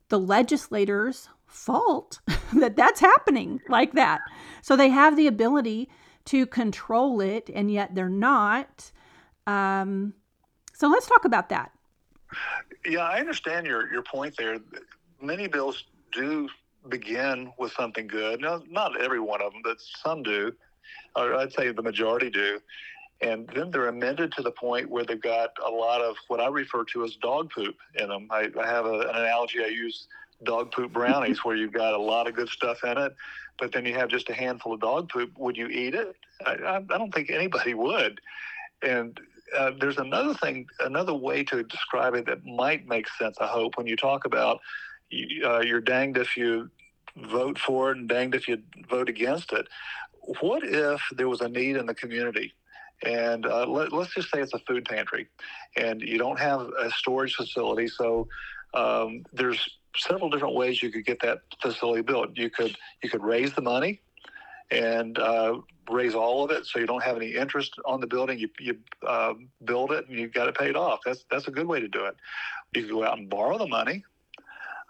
the 0.09 0.19
legislators' 0.19 1.29
fault 1.47 2.21
that 2.55 2.77
that's 2.77 3.01
happening 3.01 3.61
like 3.69 3.93
that. 3.93 4.21
So, 4.63 4.77
they 4.77 4.89
have 4.89 5.17
the 5.17 5.27
ability 5.27 5.91
to 6.27 6.47
control 6.47 7.21
it, 7.21 7.51
and 7.55 7.71
yet 7.71 7.95
they're 7.95 8.09
not. 8.09 8.91
Um, 9.47 10.15
so, 10.73 10.89
let's 10.89 11.07
talk 11.07 11.25
about 11.25 11.51
that. 11.51 11.73
Yeah, 12.87 13.01
I 13.01 13.21
understand 13.21 13.67
your, 13.67 13.93
your 13.93 14.03
point 14.03 14.35
there. 14.37 14.59
Many 15.21 15.47
bills 15.47 15.85
do 16.13 16.49
begin 16.89 17.53
with 17.59 17.73
something 17.73 18.07
good. 18.07 18.41
Now, 18.41 18.63
not 18.69 19.01
every 19.01 19.21
one 19.21 19.41
of 19.41 19.53
them, 19.53 19.63
but 19.65 19.79
some 19.81 20.23
do, 20.23 20.53
or 21.17 21.35
I'd 21.35 21.53
say 21.53 21.73
the 21.73 21.83
majority 21.83 22.31
do. 22.31 22.61
And 23.21 23.49
then 23.55 23.71
they're 23.71 23.89
amended 23.89 24.33
to 24.33 24.43
the 24.43 24.51
point 24.51 24.91
where 24.91 25.05
they've 25.05 25.21
got 25.21 25.51
a 25.65 25.71
lot 25.71 26.01
of 26.01 26.17
what 26.29 26.41
I 26.41 26.49
refer 26.49 26.85
to 26.93 27.05
as 27.05 27.17
dog 27.17 27.51
poop 27.51 27.77
in 27.95 28.09
them. 28.09 28.29
I, 28.31 28.51
I 28.61 28.67
have 28.67 28.87
a, 28.87 29.01
an 29.01 29.17
analogy 29.17 29.65
I 29.65 29.69
use 29.69 30.09
dog 30.43 30.73
poop 30.73 30.93
brownies 30.93 31.45
where 31.45 31.57
you've 31.57 31.73
got 31.73 31.95
a 31.95 31.99
lot 31.99 32.27
of 32.27 32.35
good 32.35 32.49
stuff 32.49 32.83
in 32.85 32.99
it, 32.99 33.15
but 33.59 33.73
then 33.73 33.87
you 33.87 33.95
have 33.95 34.09
just 34.09 34.29
a 34.29 34.35
handful 34.35 34.75
of 34.75 34.81
dog 34.81 35.09
poop. 35.09 35.31
Would 35.39 35.57
you 35.57 35.69
eat 35.69 35.95
it? 35.95 36.17
I, 36.45 36.77
I 36.77 36.99
don't 36.99 37.15
think 37.15 37.31
anybody 37.31 37.73
would. 37.75 38.21
And 38.83 39.19
uh, 39.57 39.73
there's 39.81 39.99
another 39.99 40.35
thing, 40.35 40.67
another 40.81 41.15
way 41.15 41.45
to 41.45 41.63
describe 41.63 42.15
it 42.15 42.27
that 42.27 42.45
might 42.45 42.87
make 42.87 43.09
sense, 43.09 43.39
I 43.41 43.47
hope, 43.47 43.79
when 43.79 43.87
you 43.87 43.97
talk 43.97 44.25
about 44.25 44.61
uh, 45.45 45.61
you're 45.61 45.81
danged 45.81 46.19
if 46.19 46.37
you 46.37 46.71
vote 47.17 47.59
for 47.59 47.93
it 47.93 47.99
and 47.99 48.09
danged 48.09 48.35
if 48.35 48.49
you 48.49 48.61
vote 48.89 49.09
against 49.09 49.53
it. 49.53 49.69
What 50.41 50.65
if 50.65 51.01
there 51.13 51.29
was 51.29 51.41
a 51.41 51.49
need 51.49 51.77
in 51.77 51.87
the 51.87 51.95
community? 51.95 52.53
And 53.03 53.47
uh, 53.47 53.67
let, 53.67 53.93
us 53.93 54.11
just 54.15 54.31
say 54.31 54.41
it's 54.41 54.55
a 54.55 54.59
food 54.61 54.85
pantry, 54.85 55.29
and 55.77 56.01
you 56.01 56.17
don't 56.19 56.39
have 56.39 56.61
a 56.61 56.91
storage 56.91 57.35
facility. 57.35 57.89
So 57.89 58.29
um, 58.73 59.25
there's 59.33 59.69
several 59.97 60.31
different 60.31 60.55
ways 60.55 60.83
you 60.83 60.91
could 60.91 61.05
get 61.05 61.21
that 61.21 61.41
facility 61.61 62.03
built. 62.03 62.37
You 62.37 62.51
could 62.51 62.77
you 63.03 63.11
could 63.11 63.23
raise 63.23 63.53
the 63.53 63.63
money 63.63 64.01
and 64.71 65.19
uh, 65.19 65.59
raise 65.91 66.15
all 66.15 66.45
of 66.45 66.51
it, 66.51 66.67
so 66.67 66.79
you 66.79 66.87
don't 66.87 67.03
have 67.03 67.17
any 67.17 67.35
interest 67.35 67.75
on 67.85 68.01
the 68.01 68.07
building. 68.07 68.39
You, 68.39 68.49
you 68.59 68.77
uh, 69.07 69.35
build 69.65 69.93
it 69.93 70.09
and 70.09 70.19
you've 70.19 70.33
got 70.33 70.49
it 70.49 70.57
paid 70.57 70.77
off. 70.77 71.01
That's 71.05 71.25
that's 71.31 71.49
a 71.49 71.51
good 71.51 71.67
way 71.67 71.81
to 71.81 71.89
do 71.89 72.07
it. 72.07 72.17
You 72.75 72.83
can 72.83 72.91
go 72.91 73.05
out 73.05 73.19
and 73.19 73.29
borrow 73.29 73.59
the 73.59 73.67
money 73.67 74.05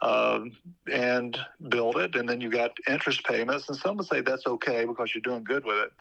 um, 0.03 0.53
and 0.91 1.39
build 1.69 1.97
it, 1.97 2.15
and 2.15 2.29
then 2.29 2.41
you 2.41 2.51
got 2.51 2.73
interest 2.89 3.25
payments. 3.25 3.69
And 3.69 3.77
some 3.77 3.97
would 3.97 4.07
say 4.07 4.21
that's 4.21 4.47
okay 4.47 4.85
because 4.85 5.15
you're 5.15 5.23
doing 5.23 5.45
good 5.45 5.65
with 5.65 5.77
it. 5.77 5.93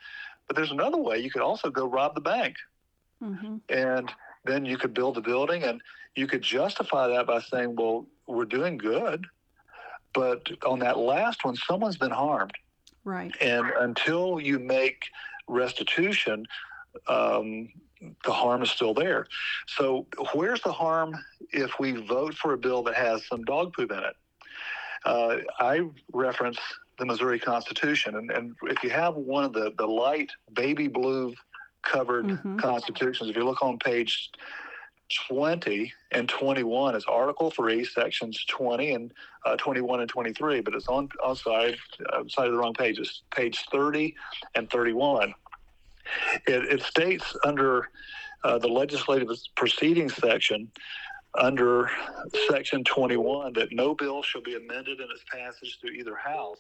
But 0.48 0.56
there's 0.56 0.72
another 0.72 0.98
way. 0.98 1.20
You 1.20 1.32
could 1.32 1.42
also 1.42 1.70
go 1.70 1.88
rob 1.88 2.16
the 2.16 2.22
bank, 2.22 2.56
mm-hmm. 3.22 3.58
and 3.70 4.12
then 4.46 4.66
you 4.66 4.78
could 4.78 4.94
build 4.94 5.18
a 5.18 5.22
building, 5.22 5.64
and 5.64 5.82
you 6.16 6.28
could 6.28 6.42
justify 6.42 7.08
that 7.08 7.28
by 7.28 7.40
saying, 7.42 7.76
"Well, 7.76 8.06
we're 8.28 8.46
doing 8.46 8.78
good." 8.78 9.26
But 10.14 10.50
on 10.66 10.80
that 10.80 10.98
last 10.98 11.44
one, 11.44 11.56
someone's 11.56 11.98
been 11.98 12.12
harmed. 12.12 12.54
Right. 13.04 13.34
And 13.42 13.66
until 13.80 14.40
you 14.40 14.60
make 14.60 15.06
restitution, 15.48 16.46
um, 17.08 17.70
the 18.24 18.32
harm 18.32 18.62
is 18.62 18.70
still 18.70 18.94
there. 18.94 19.28
So, 19.68 20.08
where's 20.34 20.62
the 20.62 20.72
harm 20.72 21.16
if 21.52 21.80
we 21.80 21.94
vote 21.94 22.36
for 22.36 22.54
a 22.54 22.58
bill 22.58 22.84
that 22.84 22.96
has 22.96 23.26
some 23.28 23.44
dog 23.44 23.74
poop 23.74 23.92
in 23.92 24.00
it? 24.00 24.16
Uh, 25.06 25.38
I 25.60 25.82
reference 26.14 26.60
the 27.04 27.12
Missouri 27.12 27.40
Constitution, 27.40 28.16
and, 28.16 28.32
and, 28.32 28.56
if 28.64 28.82
you 28.82 28.90
have 28.90 29.16
one 29.16 29.44
of 29.44 29.52
the, 29.52 29.74
the 29.78 29.86
light 29.86 30.32
baby 30.54 30.88
blue 30.88 31.34
covered 31.82 32.26
mm-hmm. 32.26 32.58
constitutions, 32.58 33.30
if 33.30 33.36
you 33.36 33.44
look 33.44 33.62
on 33.62 33.78
page 33.78 34.32
20 35.28 35.92
and 36.14 36.30
21 36.30 36.96
is 36.96 37.04
Article 37.06 37.52
3, 37.52 37.84
Sections 37.84 38.46
20 38.48 38.94
and 38.94 39.14
uh, 39.46 39.58
21 39.58 40.00
and 40.00 40.10
23, 40.10 40.62
but 40.62 40.74
it's 40.74 40.88
on, 40.88 41.10
on 41.22 41.36
side, 41.36 41.76
uh, 42.14 42.24
side 42.30 42.48
of 42.48 42.54
the 42.54 42.58
wrong 42.58 42.74
pages, 42.74 43.24
page 43.36 43.66
30 43.70 44.16
and 44.56 44.70
31. 44.70 45.34
It, 46.48 46.64
it 46.64 46.84
states 46.84 47.36
under 47.44 47.90
uh, 48.46 48.58
the 48.60 48.70
legislative 48.70 49.30
proceedings 49.56 50.16
section, 50.16 50.72
under 51.38 51.92
section 52.50 52.86
21, 52.86 53.54
that 53.54 53.74
no 53.74 53.94
bill 53.94 54.24
shall 54.24 54.42
be 54.42 54.56
amended 54.56 55.02
in 55.02 55.08
its 55.12 55.24
passage 55.30 55.80
through 55.82 55.92
either 55.92 56.16
house 56.16 56.60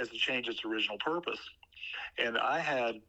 as 0.00 0.08
to 0.08 0.16
change 0.16 0.48
its 0.48 0.64
original 0.64 0.98
purpose. 0.98 1.40
And 2.18 2.38
I 2.38 2.58
had 2.58 3.00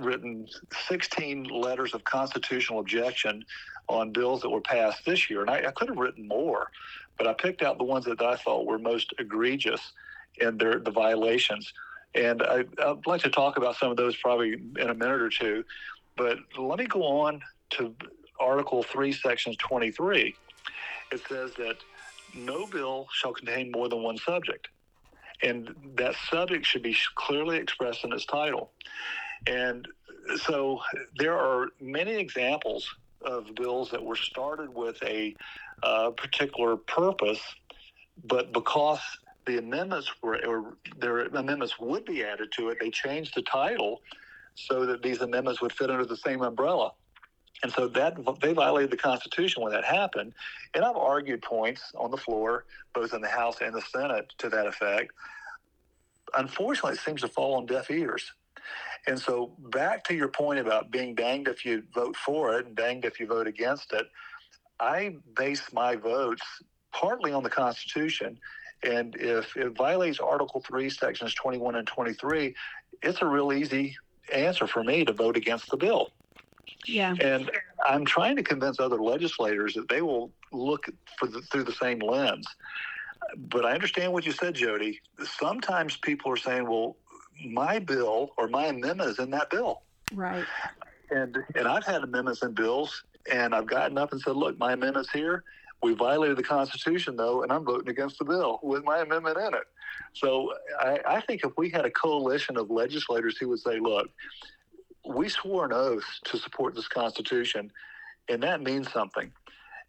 written 0.00 0.46
16 0.88 1.44
letters 1.44 1.94
of 1.94 2.04
constitutional 2.04 2.80
objection 2.80 3.44
on 3.88 4.10
bills 4.10 4.42
that 4.42 4.50
were 4.50 4.60
passed 4.60 5.04
this 5.04 5.30
year, 5.30 5.42
and 5.42 5.50
I, 5.50 5.68
I 5.68 5.70
could 5.70 5.88
have 5.88 5.98
written 5.98 6.26
more, 6.26 6.70
but 7.18 7.26
I 7.26 7.34
picked 7.34 7.62
out 7.62 7.78
the 7.78 7.84
ones 7.84 8.04
that 8.06 8.20
I 8.20 8.36
thought 8.36 8.66
were 8.66 8.78
most 8.78 9.12
egregious 9.18 9.92
in 10.38 10.58
their 10.58 10.78
the 10.78 10.90
violations. 10.90 11.72
And 12.14 12.42
I, 12.42 12.64
would 12.78 13.06
like 13.06 13.20
to 13.22 13.30
talk 13.30 13.56
about 13.56 13.76
some 13.76 13.90
of 13.90 13.96
those 13.96 14.16
probably 14.16 14.52
in 14.52 14.90
a 14.90 14.94
minute 14.94 15.20
or 15.20 15.28
two. 15.28 15.64
But 16.16 16.38
let 16.58 16.78
me 16.78 16.86
go 16.86 17.02
on 17.02 17.42
to 17.70 17.94
Article 18.40 18.82
3, 18.82 19.12
Section 19.12 19.54
23. 19.58 20.34
It 21.12 21.20
says 21.28 21.52
that 21.54 21.76
no 22.34 22.66
bill 22.66 23.08
shall 23.12 23.32
contain 23.32 23.70
more 23.70 23.88
than 23.88 24.02
one 24.02 24.16
subject. 24.18 24.68
And 25.42 25.74
that 25.96 26.14
subject 26.30 26.66
should 26.66 26.82
be 26.82 26.96
clearly 27.14 27.58
expressed 27.58 28.04
in 28.04 28.12
its 28.12 28.24
title. 28.24 28.70
And 29.46 29.86
so 30.44 30.80
there 31.18 31.36
are 31.38 31.68
many 31.80 32.14
examples 32.16 32.88
of 33.22 33.54
bills 33.54 33.90
that 33.90 34.02
were 34.02 34.16
started 34.16 34.74
with 34.74 35.02
a 35.02 35.34
uh, 35.82 36.10
particular 36.10 36.76
purpose, 36.76 37.40
but 38.24 38.52
because 38.52 39.00
the 39.46 39.58
amendments 39.58 40.10
were, 40.22 40.44
or 40.46 40.76
their 40.98 41.26
amendments 41.26 41.78
would 41.78 42.04
be 42.04 42.24
added 42.24 42.50
to 42.52 42.68
it. 42.68 42.78
They 42.80 42.90
changed 42.90 43.34
the 43.34 43.42
title 43.42 44.02
so 44.54 44.84
that 44.86 45.02
these 45.02 45.20
amendments 45.20 45.60
would 45.62 45.72
fit 45.72 45.90
under 45.90 46.04
the 46.04 46.16
same 46.16 46.42
umbrella. 46.42 46.92
And 47.62 47.72
so 47.72 47.88
that 47.88 48.16
they 48.40 48.52
violated 48.52 48.90
the 48.90 48.96
Constitution 48.96 49.62
when 49.62 49.72
that 49.72 49.84
happened. 49.84 50.34
And 50.74 50.84
I've 50.84 50.96
argued 50.96 51.42
points 51.42 51.92
on 51.96 52.10
the 52.10 52.16
floor, 52.16 52.64
both 52.94 53.14
in 53.14 53.20
the 53.22 53.28
House 53.28 53.60
and 53.60 53.74
the 53.74 53.80
Senate, 53.80 54.32
to 54.38 54.48
that 54.50 54.66
effect. 54.66 55.12
Unfortunately, 56.36 56.92
it 56.92 57.00
seems 57.00 57.22
to 57.22 57.28
fall 57.28 57.54
on 57.54 57.66
deaf 57.66 57.90
ears. 57.90 58.32
And 59.06 59.18
so, 59.18 59.52
back 59.58 60.04
to 60.04 60.14
your 60.14 60.28
point 60.28 60.58
about 60.58 60.90
being 60.90 61.14
danged 61.14 61.48
if 61.48 61.64
you 61.64 61.84
vote 61.94 62.16
for 62.16 62.58
it 62.58 62.66
and 62.66 62.76
danged 62.76 63.04
if 63.04 63.20
you 63.20 63.26
vote 63.26 63.46
against 63.46 63.92
it, 63.92 64.06
I 64.80 65.16
base 65.36 65.72
my 65.72 65.96
votes 65.96 66.42
partly 66.92 67.32
on 67.32 67.42
the 67.42 67.50
Constitution 67.50 68.38
and 68.82 69.16
if 69.16 69.56
it 69.56 69.76
violates 69.76 70.20
Article 70.20 70.60
3, 70.60 70.90
Sections 70.90 71.34
21 71.34 71.76
and 71.76 71.86
23, 71.86 72.54
it's 73.02 73.22
a 73.22 73.26
real 73.26 73.52
easy 73.52 73.96
answer 74.32 74.66
for 74.66 74.84
me 74.84 75.04
to 75.04 75.12
vote 75.12 75.36
against 75.36 75.70
the 75.70 75.76
bill. 75.76 76.10
Yeah. 76.86 77.14
And 77.20 77.50
I'm 77.86 78.04
trying 78.04 78.36
to 78.36 78.42
convince 78.42 78.80
other 78.80 79.00
legislators 79.00 79.74
that 79.74 79.88
they 79.88 80.02
will 80.02 80.32
look 80.52 80.86
the, 81.20 81.40
through 81.50 81.64
the 81.64 81.72
same 81.72 81.98
lens. 82.00 82.46
but 83.36 83.64
I 83.64 83.72
understand 83.72 84.12
what 84.12 84.26
you 84.26 84.32
said, 84.32 84.54
Jodi. 84.54 85.00
Sometimes 85.38 85.96
people 85.96 86.32
are 86.32 86.36
saying, 86.36 86.68
well, 86.68 86.96
my 87.44 87.78
bill 87.78 88.32
or 88.36 88.48
my 88.48 88.66
amendment 88.66 89.10
is 89.10 89.18
in 89.18 89.30
that 89.30 89.50
bill. 89.50 89.82
Right. 90.14 90.44
And 91.10 91.36
and 91.54 91.68
I've 91.68 91.84
had 91.84 92.02
amendments 92.02 92.42
in 92.42 92.52
bills, 92.52 93.04
and 93.30 93.54
I've 93.54 93.66
gotten 93.66 93.98
up 93.98 94.12
and 94.12 94.20
said, 94.20 94.36
look, 94.36 94.58
my 94.58 94.72
amendment's 94.72 95.10
here. 95.10 95.44
We 95.82 95.94
violated 95.94 96.38
the 96.38 96.42
Constitution, 96.42 97.16
though, 97.16 97.42
and 97.42 97.52
I'm 97.52 97.64
voting 97.64 97.88
against 97.88 98.18
the 98.18 98.24
bill 98.24 98.58
with 98.62 98.82
my 98.82 99.00
amendment 99.00 99.36
in 99.38 99.54
it. 99.54 99.64
So 100.14 100.52
I, 100.80 100.98
I 101.06 101.20
think 101.20 101.44
if 101.44 101.52
we 101.58 101.68
had 101.68 101.84
a 101.84 101.90
coalition 101.90 102.56
of 102.56 102.70
legislators 102.70 103.36
who 103.36 103.50
would 103.50 103.60
say, 103.60 103.78
look, 103.78 104.08
we 105.06 105.28
swore 105.28 105.64
an 105.64 105.72
oath 105.72 106.04
to 106.24 106.38
support 106.38 106.74
this 106.74 106.88
Constitution, 106.88 107.70
and 108.28 108.42
that 108.42 108.62
means 108.62 108.90
something. 108.92 109.32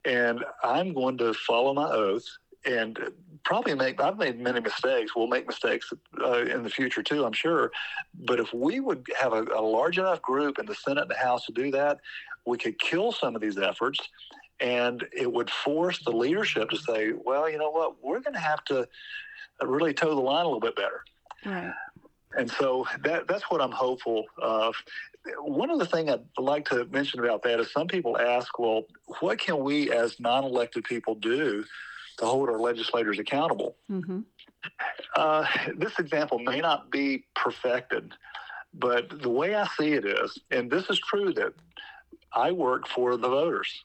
And 0.06 0.44
I'm 0.64 0.94
going 0.94 1.18
to 1.18 1.34
follow 1.34 1.74
my 1.74 1.90
oath 1.90 2.26
and 2.66 3.00
probably 3.44 3.76
make 3.76 4.02
i've 4.02 4.18
made 4.18 4.40
many 4.40 4.60
mistakes. 4.60 5.16
We'll 5.16 5.28
make 5.28 5.48
mistakes 5.48 5.94
uh, 6.22 6.42
in 6.42 6.64
the 6.64 6.70
future 6.70 7.04
too 7.04 7.24
i'm 7.24 7.34
sure. 7.34 7.72
But 8.26 8.40
if 8.40 8.54
we 8.54 8.80
would 8.80 9.06
have 9.20 9.34
a, 9.34 9.44
a, 9.56 9.62
large 9.62 10.00
enough 10.00 10.22
group 10.22 10.60
in 10.60 10.66
the 10.66 10.76
senate 10.76 11.04
and 11.04 11.12
the 11.12 11.16
house 11.16 11.46
to 11.46 11.52
do 11.52 11.72
that 11.72 12.00
we 12.46 12.58
could 12.58 12.80
kill 12.80 13.12
some 13.12 13.36
of 13.36 13.42
these 13.42 13.58
efforts. 13.58 14.00
And 14.60 15.06
it 15.14 15.32
would 15.32 15.52
force 15.52 16.04
the 16.04 16.12
leadership 16.12 16.70
to 16.72 16.78
say 16.78 17.14
well 17.14 17.50
you 17.50 17.58
know 17.58 17.70
what? 17.70 18.04
We're 18.04 18.20
going 18.20 18.34
to 18.34 18.40
have 18.40 18.66
to 18.66 18.88
really 19.62 19.94
toe 19.94 20.16
the 20.16 20.22
line 20.22 20.46
a 20.46 20.48
little 20.48 20.60
bit 20.60 20.76
better. 20.76 21.04
Right 21.46 21.74
and 22.38 22.50
so 22.50 22.86
that 23.04 23.28
that's 23.28 23.44
what 23.50 23.62
i'm 23.62 23.72
hopeful 23.72 24.26
of 24.42 24.76
one 25.42 25.70
of 25.70 25.80
the 25.80 25.86
things 25.86 26.10
I'd 26.10 26.22
like 26.38 26.70
to 26.70 26.86
mention 26.86 27.20
about 27.20 27.44
that 27.44 27.60
is 27.60 27.70
some 27.74 27.88
people 27.88 28.18
ask, 28.18 28.58
well, 28.58 28.84
what 29.20 29.38
can 29.40 29.62
we 29.62 29.92
as 29.92 30.18
non-elected 30.22 30.86
people 30.86 31.16
do 31.16 31.66
to 32.18 32.26
hold 32.26 32.50
our 32.50 32.60
legislators 32.60 33.20
accountable. 33.20 33.76
Mm-hmm. 33.90 34.20
Uh, 35.16 35.46
this 35.76 35.98
example 36.00 36.40
may 36.40 36.60
not 36.60 36.92
be 36.92 37.26
perfected, 37.36 38.14
but 38.74 39.22
the 39.22 39.30
way 39.30 39.56
I 39.56 39.68
see 39.78 39.94
it 39.94 40.06
is, 40.06 40.38
and 40.52 40.70
this 40.70 40.90
is 40.90 41.00
true 41.00 41.32
that 41.34 41.54
I 42.34 42.52
work 42.52 42.88
for 42.88 43.16
the 43.18 43.30
voters. 43.30 43.84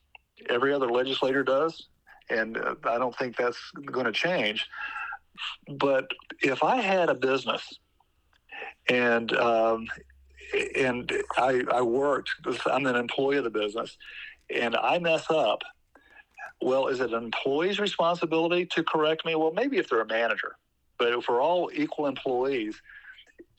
Every 0.49 0.73
other 0.73 0.91
legislator 0.91 1.45
does, 1.45 1.89
and 2.31 2.57
uh, 2.57 2.75
I 2.85 2.99
don't 2.99 3.17
think 3.17 3.37
that's 3.37 3.59
going 3.85 4.07
to 4.07 4.13
change. 4.13 4.67
But 5.69 6.11
if 6.41 6.63
I 6.63 6.77
had 6.77 7.09
a 7.09 7.15
business 7.15 7.79
and 8.89 9.33
um, 9.37 9.89
and 10.77 11.12
I, 11.37 11.62
I 11.73 11.83
worked, 11.83 12.31
I'm 12.67 12.87
an 12.87 12.97
employee 12.97 13.39
of 13.39 13.45
the 13.45 13.51
business, 13.51 13.97
and 14.55 14.77
I 14.77 14.99
mess 14.99 15.31
up, 15.31 15.62
well, 16.61 16.89
is 16.89 17.01
it 17.01 17.12
an 17.12 17.25
employee's 17.25 17.81
responsibility 17.81 18.67
to 18.67 18.85
correct 18.85 19.25
me? 19.25 19.35
Well, 19.35 19.53
maybe 19.53 19.79
if 19.79 19.89
they're 19.89 20.01
a 20.01 20.07
manager, 20.07 20.57
but 20.99 21.09
if 21.09 21.29
we're 21.29 21.43
all 21.43 21.71
equal 21.75 22.07
employees, 22.07 22.81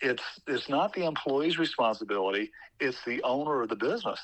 it's 0.01 0.23
it's 0.47 0.69
not 0.69 0.93
the 0.93 1.05
employee's 1.05 1.57
responsibility; 1.57 2.51
it's 2.79 3.03
the 3.05 3.21
owner 3.23 3.61
of 3.61 3.69
the 3.69 3.75
business. 3.75 4.19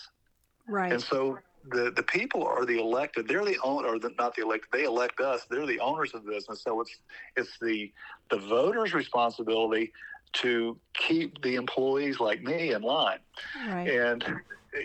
Right. 0.67 0.91
And 0.93 1.01
so 1.01 1.39
the 1.71 1.91
the 1.91 2.03
people 2.03 2.45
are 2.45 2.65
the 2.65 2.79
elected. 2.79 3.27
They're 3.27 3.45
the 3.45 3.57
owner, 3.63 3.89
or 3.89 3.99
the, 3.99 4.11
not 4.17 4.35
the 4.35 4.43
elected. 4.43 4.69
They 4.71 4.83
elect 4.83 5.19
us. 5.19 5.45
They're 5.49 5.65
the 5.65 5.79
owners 5.79 6.13
of 6.13 6.23
the 6.23 6.31
business. 6.31 6.61
So 6.63 6.79
it's 6.81 6.95
it's 7.35 7.57
the 7.59 7.91
the 8.29 8.37
voters' 8.37 8.93
responsibility 8.93 9.91
to 10.33 10.77
keep 10.93 11.41
the 11.41 11.55
employees 11.55 12.19
like 12.19 12.41
me 12.41 12.73
in 12.73 12.81
line. 12.81 13.19
Right. 13.67 13.89
And 13.89 14.23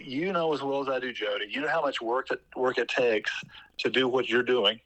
you 0.03 0.33
know 0.33 0.53
as 0.53 0.63
well 0.63 0.81
as 0.81 0.89
I 0.89 0.99
do, 0.99 1.13
Jodi. 1.13 1.47
You 1.51 1.63
know 1.63 1.69
how 1.69 1.83
much 1.83 2.01
work 2.01 2.31
it 2.31 2.43
work 2.57 2.79
it 2.79 2.89
takes 2.89 3.31
to 3.79 3.91
do 3.91 4.09
what 4.09 4.29
you're 4.29 4.43
doing, 4.43 4.81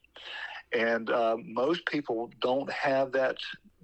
and 0.72 1.10
uh, 1.10 1.36
most 1.44 1.86
people 1.86 2.30
don't 2.40 2.70
have 2.72 3.12
that 3.12 3.36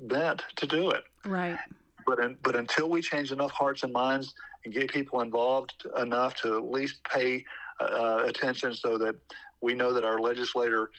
bent 0.02 0.42
to 0.56 0.66
do 0.66 0.90
it. 0.90 1.04
Right. 1.24 1.58
But 2.06 2.18
in, 2.18 2.36
but 2.42 2.56
until 2.56 2.90
we 2.90 3.00
change 3.00 3.32
enough 3.32 3.52
hearts 3.52 3.82
and 3.82 3.92
minds 3.92 4.34
and 4.64 4.74
get 4.74 4.90
people 4.90 5.20
involved 5.20 5.86
enough 5.98 6.34
to 6.36 6.56
at 6.56 6.64
least 6.64 7.02
pay 7.04 7.44
uh, 7.80 8.24
attention, 8.26 8.74
so 8.74 8.98
that 8.98 9.14
we 9.60 9.74
know 9.74 9.92
that 9.92 10.04
our 10.04 10.18
legislator 10.18 10.90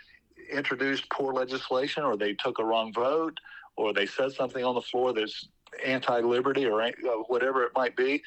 introduced 0.52 1.10
poor 1.10 1.34
legislation, 1.34 2.04
or 2.04 2.16
they 2.16 2.34
took 2.34 2.60
a 2.60 2.64
wrong 2.64 2.94
vote, 2.94 3.38
or 3.76 3.94
they 3.94 4.06
said 4.06 4.32
something 4.32 4.64
on 4.64 4.76
the 4.76 4.82
floor 4.82 5.14
that's 5.14 5.50
anti-liberty 5.84 6.66
or 6.66 6.82
uh, 6.82 6.92
whatever 7.28 7.64
it 7.64 7.72
might 7.76 7.96
be 7.96 8.22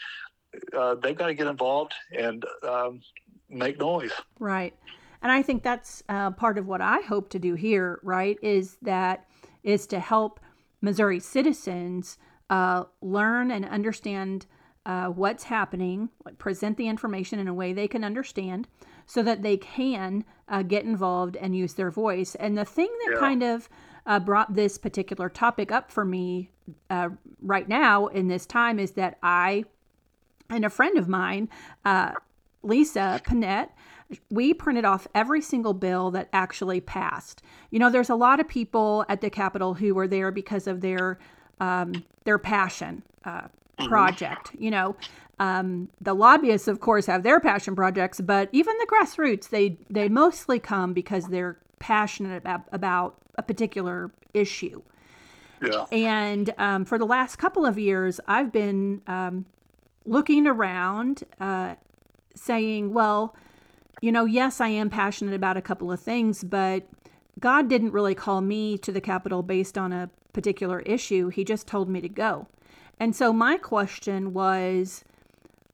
uh, 0.77 0.95
they've 0.97 1.17
got 1.17 1.27
to 1.27 1.35
get 1.35 1.47
involved 1.47 1.95
and 2.17 2.45
um, 2.67 3.01
make 3.49 3.79
noise. 3.79 4.13
Right. 4.39 4.75
And 5.23 5.33
I 5.33 5.43
think 5.43 5.63
that's 5.63 6.03
uh, 6.09 6.31
part 6.31 6.59
of 6.59 6.67
what 6.67 6.81
I 6.81 7.01
hope 7.01 7.31
to 7.31 7.39
do 7.39 7.55
here, 7.55 8.01
right? 8.03 8.39
Is 8.43 8.77
that 8.83 9.27
is 9.63 9.87
to 9.89 9.99
help 9.99 10.41
Missouri 10.81 11.19
citizens 11.19 12.19
uh, 12.51 12.85
learn 13.03 13.51
and 13.51 13.65
understand 13.65 14.47
uh, 14.87 15.09
what's 15.09 15.45
happening, 15.45 16.09
present 16.39 16.77
the 16.77 16.89
information 16.89 17.39
in 17.39 17.49
a 17.49 17.53
way 17.53 17.73
they 17.73 17.89
can 17.89 18.05
understand, 18.05 18.69
so 19.07 19.23
that 19.23 19.43
they 19.43 19.57
can 19.57 20.25
uh, 20.49 20.63
get 20.63 20.85
involved 20.85 21.37
and 21.37 21.57
use 21.57 21.75
their 21.75 21.91
voice. 21.91 22.35
And 22.37 22.57
the 22.57 22.65
thing 22.65 22.89
that 23.05 23.15
yeah. 23.15 23.19
kind 23.21 23.43
of 23.43 23.69
uh, 24.07 24.21
brought 24.21 24.55
this 24.55 24.79
particular 24.79 25.29
topic 25.29 25.71
up 25.73 25.91
for 25.91 26.05
me 26.05 26.51
uh, 26.91 27.11
right 27.41 27.69
now 27.69 28.07
in 28.07 28.29
this 28.29 28.47
time 28.47 28.79
is 28.79 28.93
that 28.93 29.19
I 29.23 29.65
and 30.51 30.65
a 30.65 30.71
friend 30.71 30.97
of 30.99 31.09
mine, 31.09 31.49
uh, 31.85 32.13
Lisa 32.63 33.21
Panette, 33.25 33.71
we 34.31 34.55
printed 34.55 34.85
off 34.85 35.07
every 35.15 35.43
single 35.43 35.75
bill 35.75 36.11
that 36.13 36.29
actually 36.33 36.81
passed. 36.81 37.43
You 37.71 37.79
know, 37.79 37.91
there's 37.91 38.09
a 38.09 38.15
lot 38.15 38.41
of 38.41 38.49
people 38.49 39.05
at 39.09 39.21
the 39.21 39.29
Capitol 39.29 39.75
who 39.75 39.95
were 39.95 40.09
there 40.09 40.31
because 40.31 40.67
of 40.67 40.81
their 40.81 41.19
um, 41.61 42.05
their 42.25 42.39
passion 42.39 43.03
uh, 43.25 43.49
project. 43.89 44.53
You 44.59 44.71
know, 44.71 44.97
um, 45.39 45.89
the 46.01 46.15
lobbyists, 46.15 46.69
of 46.69 46.81
course, 46.81 47.07
have 47.07 47.23
their 47.23 47.41
passion 47.41 47.77
projects, 47.77 48.21
but 48.21 48.49
even 48.53 48.75
the 48.79 48.87
grassroots, 48.87 49.51
they 49.51 49.77
they 49.91 50.09
mostly 50.09 50.59
come 50.59 50.95
because 50.95 51.27
they're 51.27 51.59
passionate 51.79 52.39
about, 52.39 52.63
about 52.73 53.17
a 53.37 53.43
particular 53.43 54.11
issue. 54.35 54.83
Yeah. 55.63 55.87
And 55.91 56.55
um, 56.59 56.85
for 56.85 56.99
the 56.99 57.07
last 57.07 57.37
couple 57.37 57.67
of 57.67 57.79
years, 57.79 58.21
I've 58.27 58.53
been 58.53 59.03
um, 59.07 59.47
looking 60.05 60.47
around, 60.47 61.25
uh, 61.41 61.75
saying, 62.35 62.93
well, 62.95 63.35
you 64.01 64.13
know, 64.13 64.25
yes, 64.25 64.61
I 64.61 64.69
am 64.69 64.91
passionate 64.91 65.35
about 65.35 65.57
a 65.57 65.63
couple 65.63 65.91
of 65.91 66.01
things, 66.01 66.45
but 66.45 66.87
God 67.41 67.69
didn't 67.69 67.93
really 67.93 68.15
call 68.15 68.41
me 68.41 68.79
to 68.79 68.93
the 68.93 69.01
Capitol 69.01 69.43
based 69.43 69.77
on 69.77 69.93
a 69.93 70.11
particular 70.33 70.81
issue. 70.81 71.29
He 71.29 71.45
just 71.45 71.67
told 71.67 71.89
me 71.89 72.01
to 72.01 72.09
go. 72.09 72.47
And 73.01 73.15
so 73.15 73.33
my 73.33 73.57
question 73.57 74.33
was 74.33 75.05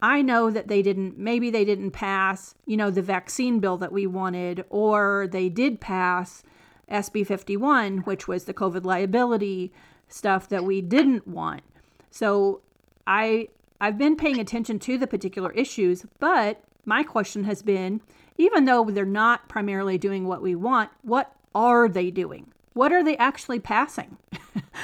I 0.04 0.20
know 0.20 0.50
that 0.50 0.68
they 0.68 0.82
didn't, 0.82 1.16
maybe 1.16 1.48
they 1.48 1.64
didn't 1.64 1.92
pass, 1.92 2.54
you 2.66 2.76
know, 2.76 2.90
the 2.90 3.00
vaccine 3.00 3.58
bill 3.58 3.78
that 3.78 3.90
we 3.90 4.06
wanted, 4.06 4.62
or 4.68 5.26
they 5.32 5.48
did 5.48 5.80
pass 5.80 6.42
SB 6.90 7.26
51, 7.26 7.98
which 8.00 8.28
was 8.28 8.44
the 8.44 8.52
COVID 8.52 8.84
liability 8.84 9.72
stuff 10.06 10.46
that 10.50 10.62
we 10.62 10.82
didn't 10.82 11.26
want. 11.26 11.62
So 12.10 12.60
I 13.06 13.48
I've 13.80 13.96
been 13.96 14.14
paying 14.14 14.38
attention 14.38 14.78
to 14.80 14.98
the 14.98 15.06
particular 15.06 15.50
issues, 15.52 16.04
but 16.18 16.62
my 16.84 17.02
question 17.02 17.44
has 17.44 17.62
been 17.62 18.02
even 18.36 18.66
though 18.66 18.84
they're 18.84 19.06
not 19.06 19.48
primarily 19.48 19.96
doing 19.96 20.26
what 20.26 20.42
we 20.42 20.54
want, 20.54 20.90
what 21.00 21.34
are 21.54 21.88
they 21.88 22.10
doing? 22.10 22.52
What 22.74 22.92
are 22.92 23.02
they 23.02 23.16
actually 23.16 23.60
passing? 23.60 24.18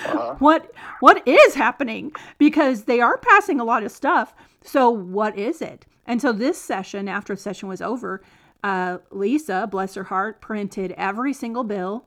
Uh-huh. 0.07 0.37
what 0.39 0.73
what 1.01 1.27
is 1.27 1.55
happening? 1.55 2.13
Because 2.39 2.85
they 2.85 3.01
are 3.01 3.19
passing 3.19 3.61
a 3.61 3.65
lot 3.65 3.83
of 3.83 3.91
stuff. 3.91 4.35
So 4.63 4.91
what 4.91 5.39
is 5.39 5.63
it? 5.63 5.87
And 6.07 6.21
so 6.21 6.33
this 6.33 6.61
session, 6.61 7.09
after 7.09 7.37
session 7.37 7.69
was 7.69 7.81
over, 7.81 8.23
uh, 8.63 8.99
Lisa, 9.11 9.69
bless 9.71 9.95
her 9.95 10.05
heart, 10.05 10.41
printed 10.41 10.93
every 10.97 11.33
single 11.33 11.65
bill. 11.65 12.07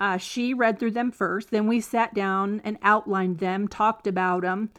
Uh, 0.00 0.16
she 0.16 0.54
read 0.54 0.78
through 0.78 0.90
them 0.92 1.12
first. 1.12 1.50
Then 1.50 1.66
we 1.66 1.80
sat 1.80 2.14
down 2.14 2.60
and 2.64 2.78
outlined 2.82 3.38
them, 3.38 3.68
talked 3.68 4.06
about 4.06 4.42
them, 4.42 4.70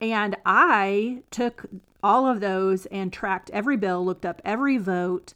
and 0.00 0.36
I 0.44 1.22
took 1.30 1.66
all 2.02 2.26
of 2.26 2.40
those 2.40 2.86
and 2.86 3.12
tracked 3.12 3.50
every 3.50 3.76
bill, 3.76 4.04
looked 4.04 4.26
up 4.26 4.42
every 4.44 4.78
vote. 4.78 5.34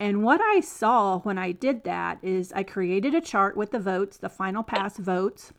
And 0.00 0.24
what 0.24 0.40
I 0.40 0.60
saw 0.60 1.20
when 1.20 1.38
I 1.38 1.52
did 1.52 1.84
that 1.84 2.18
is 2.22 2.52
I 2.52 2.62
created 2.62 3.14
a 3.14 3.20
chart 3.20 3.56
with 3.56 3.70
the 3.70 3.78
votes, 3.78 4.16
the 4.16 4.28
final 4.28 4.62
pass 4.62 4.96
votes. 4.96 5.52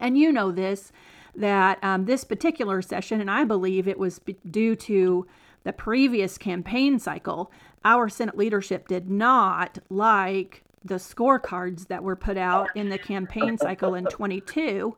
And 0.00 0.18
you 0.18 0.32
know 0.32 0.50
this, 0.50 0.92
that 1.34 1.82
um, 1.82 2.04
this 2.04 2.24
particular 2.24 2.82
session, 2.82 3.20
and 3.20 3.30
I 3.30 3.44
believe 3.44 3.88
it 3.88 3.98
was 3.98 4.20
due 4.50 4.76
to 4.76 5.26
the 5.64 5.72
previous 5.72 6.38
campaign 6.38 6.98
cycle, 6.98 7.50
our 7.84 8.08
Senate 8.08 8.36
leadership 8.36 8.88
did 8.88 9.10
not 9.10 9.78
like 9.88 10.62
the 10.84 10.96
scorecards 10.96 11.88
that 11.88 12.02
were 12.02 12.16
put 12.16 12.36
out 12.36 12.68
in 12.74 12.88
the 12.88 12.98
campaign 12.98 13.56
cycle 13.56 13.94
in 13.94 14.04
22 14.06 14.96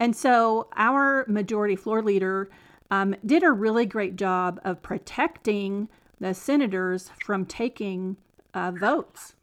and 0.00 0.14
so 0.14 0.68
our 0.76 1.24
majority 1.28 1.76
floor 1.76 2.02
leader 2.02 2.50
um, 2.90 3.14
did 3.24 3.42
a 3.42 3.52
really 3.52 3.86
great 3.86 4.16
job 4.16 4.60
of 4.64 4.82
protecting 4.82 5.88
the 6.20 6.34
senators 6.34 7.10
from 7.24 7.44
taking 7.44 8.16
uh, 8.52 8.70
votes. 8.70 9.34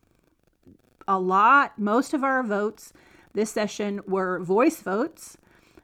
A 1.08 1.20
lot, 1.20 1.78
most 1.80 2.14
of 2.14 2.24
our 2.24 2.44
votes 2.44 2.94
this 3.34 3.52
session 3.52 4.02
were 4.06 4.40
voice 4.40 4.82
votes, 4.82 5.38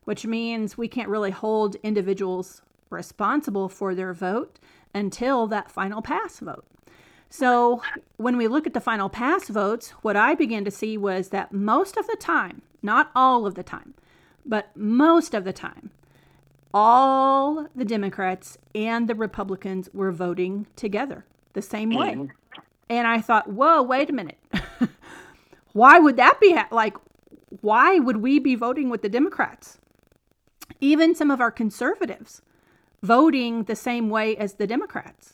which 0.07 0.25
means 0.25 0.77
we 0.77 0.87
can't 0.87 1.09
really 1.09 1.31
hold 1.31 1.75
individuals 1.83 2.61
responsible 2.89 3.67
for 3.67 3.93
their 3.93 4.13
vote 4.13 4.57
until 4.95 5.47
that 5.47 5.69
final 5.69 6.01
pass 6.01 6.39
vote. 6.39 6.63
So, 7.29 7.81
when 8.15 8.37
we 8.37 8.47
look 8.47 8.65
at 8.65 8.73
the 8.73 8.79
final 8.79 9.09
pass 9.09 9.49
votes, 9.49 9.89
what 10.03 10.15
I 10.15 10.33
began 10.33 10.63
to 10.63 10.71
see 10.71 10.97
was 10.97 11.27
that 11.31 11.51
most 11.51 11.97
of 11.97 12.07
the 12.07 12.15
time, 12.15 12.61
not 12.81 13.11
all 13.13 13.45
of 13.45 13.55
the 13.55 13.63
time, 13.63 13.95
but 14.45 14.69
most 14.77 15.33
of 15.33 15.43
the 15.43 15.51
time, 15.51 15.89
all 16.73 17.67
the 17.75 17.83
Democrats 17.83 18.57
and 18.73 19.09
the 19.09 19.15
Republicans 19.15 19.89
were 19.93 20.13
voting 20.13 20.67
together 20.77 21.25
the 21.51 21.61
same 21.61 21.89
way. 21.89 22.13
Mm-hmm. 22.13 22.31
And 22.87 23.07
I 23.07 23.19
thought, 23.19 23.49
whoa, 23.49 23.83
wait 23.83 24.09
a 24.09 24.13
minute. 24.13 24.39
why 25.73 25.99
would 25.99 26.15
that 26.15 26.39
be? 26.39 26.53
Ha- 26.53 26.69
like, 26.71 26.95
why 27.59 27.99
would 27.99 28.17
we 28.17 28.39
be 28.39 28.55
voting 28.55 28.89
with 28.89 29.01
the 29.01 29.09
Democrats? 29.09 29.79
Even 30.79 31.15
some 31.15 31.31
of 31.31 31.41
our 31.41 31.51
conservatives 31.51 32.41
voting 33.01 33.63
the 33.63 33.75
same 33.75 34.09
way 34.09 34.35
as 34.37 34.55
the 34.55 34.67
Democrats. 34.67 35.33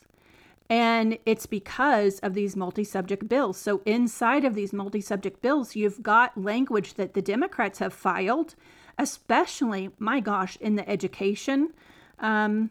And 0.70 1.18
it's 1.26 1.46
because 1.46 2.18
of 2.20 2.34
these 2.34 2.56
multi 2.56 2.84
subject 2.84 3.28
bills. 3.28 3.58
So, 3.58 3.82
inside 3.84 4.44
of 4.44 4.54
these 4.54 4.72
multi 4.72 5.00
subject 5.00 5.42
bills, 5.42 5.76
you've 5.76 6.02
got 6.02 6.40
language 6.42 6.94
that 6.94 7.12
the 7.12 7.20
Democrats 7.20 7.80
have 7.80 7.92
filed, 7.92 8.54
especially, 8.98 9.90
my 9.98 10.20
gosh, 10.20 10.56
in 10.56 10.76
the 10.76 10.88
education 10.88 11.74
um, 12.18 12.70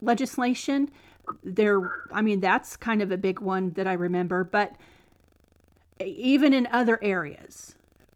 legislation. 0.00 0.90
There, 1.42 2.04
I 2.12 2.22
mean, 2.22 2.40
that's 2.40 2.76
kind 2.76 3.02
of 3.02 3.10
a 3.10 3.16
big 3.16 3.40
one 3.40 3.72
that 3.72 3.88
I 3.88 3.94
remember. 3.94 4.44
But 4.44 4.76
even 6.00 6.54
in 6.54 6.68
other 6.68 6.98
areas, 7.02 7.74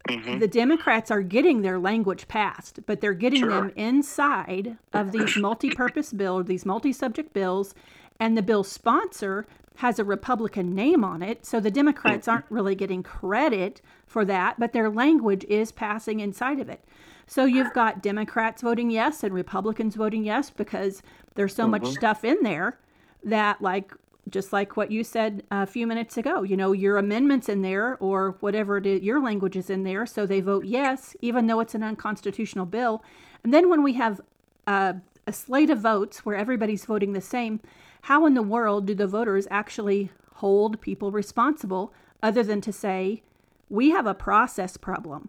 Mm-hmm. 0.08 0.38
The 0.38 0.48
Democrats 0.48 1.10
are 1.10 1.22
getting 1.22 1.62
their 1.62 1.78
language 1.78 2.28
passed, 2.28 2.80
but 2.86 3.00
they're 3.00 3.14
getting 3.14 3.40
sure. 3.40 3.50
them 3.50 3.72
inside 3.76 4.76
of 4.92 5.12
these 5.12 5.36
multi 5.38 5.70
purpose 5.70 6.12
bills, 6.12 6.46
these 6.46 6.66
multi 6.66 6.92
subject 6.92 7.32
bills, 7.32 7.74
and 8.18 8.36
the 8.36 8.42
bill 8.42 8.64
sponsor 8.64 9.46
has 9.76 9.98
a 9.98 10.04
Republican 10.04 10.74
name 10.74 11.04
on 11.04 11.22
it. 11.22 11.44
So 11.44 11.60
the 11.60 11.70
Democrats 11.70 12.28
aren't 12.28 12.46
really 12.48 12.74
getting 12.74 13.02
credit 13.02 13.82
for 14.06 14.24
that, 14.24 14.58
but 14.58 14.72
their 14.72 14.88
language 14.88 15.44
is 15.44 15.70
passing 15.70 16.20
inside 16.20 16.60
of 16.60 16.68
it. 16.68 16.82
So 17.26 17.44
you've 17.44 17.72
got 17.74 18.02
Democrats 18.02 18.62
voting 18.62 18.90
yes 18.90 19.22
and 19.22 19.34
Republicans 19.34 19.96
voting 19.96 20.24
yes 20.24 20.50
because 20.50 21.02
there's 21.34 21.54
so 21.54 21.64
mm-hmm. 21.64 21.72
much 21.72 21.86
stuff 21.88 22.24
in 22.24 22.42
there 22.42 22.78
that, 23.24 23.60
like, 23.60 23.92
just 24.28 24.52
like 24.52 24.76
what 24.76 24.90
you 24.90 25.04
said 25.04 25.44
a 25.50 25.66
few 25.66 25.86
minutes 25.86 26.16
ago, 26.16 26.42
you 26.42 26.56
know, 26.56 26.72
your 26.72 26.98
amendments 26.98 27.48
in 27.48 27.62
there 27.62 27.96
or 27.98 28.36
whatever 28.40 28.76
it 28.76 28.86
is, 28.86 29.02
your 29.02 29.22
language 29.22 29.56
is 29.56 29.70
in 29.70 29.84
there. 29.84 30.04
So 30.04 30.26
they 30.26 30.40
vote 30.40 30.64
yes, 30.64 31.14
even 31.20 31.46
though 31.46 31.60
it's 31.60 31.74
an 31.74 31.82
unconstitutional 31.82 32.66
bill. 32.66 33.04
And 33.44 33.54
then 33.54 33.70
when 33.70 33.82
we 33.82 33.92
have 33.92 34.20
a 34.66 34.96
slate 35.30 35.70
of 35.70 35.78
votes 35.78 36.26
where 36.26 36.36
everybody's 36.36 36.84
voting 36.84 37.12
the 37.12 37.20
same, 37.20 37.60
how 38.02 38.26
in 38.26 38.34
the 38.34 38.42
world 38.42 38.86
do 38.86 38.94
the 38.94 39.06
voters 39.06 39.46
actually 39.50 40.10
hold 40.34 40.80
people 40.80 41.10
responsible 41.10 41.92
other 42.22 42.42
than 42.42 42.60
to 42.62 42.72
say, 42.72 43.22
we 43.68 43.90
have 43.90 44.06
a 44.06 44.14
process 44.14 44.76
problem? 44.76 45.28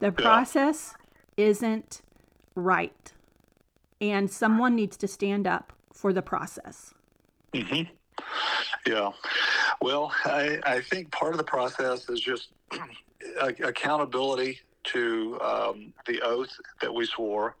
The 0.00 0.10
process 0.10 0.94
isn't 1.36 2.02
right. 2.54 3.12
And 4.00 4.30
someone 4.30 4.74
needs 4.74 4.96
to 4.98 5.08
stand 5.08 5.46
up 5.46 5.72
for 5.92 6.12
the 6.12 6.22
process. 6.22 6.92
Mm-hmm. 7.52 7.92
Yeah. 8.86 9.10
Well, 9.80 10.12
I, 10.24 10.58
I 10.64 10.80
think 10.80 11.10
part 11.10 11.32
of 11.32 11.38
the 11.38 11.44
process 11.44 12.08
is 12.08 12.20
just 12.20 12.48
accountability 13.40 14.60
to 14.84 15.40
um, 15.40 15.92
the 16.06 16.20
oath 16.22 16.50
that 16.82 16.92
we 16.92 17.06
swore 17.06 17.56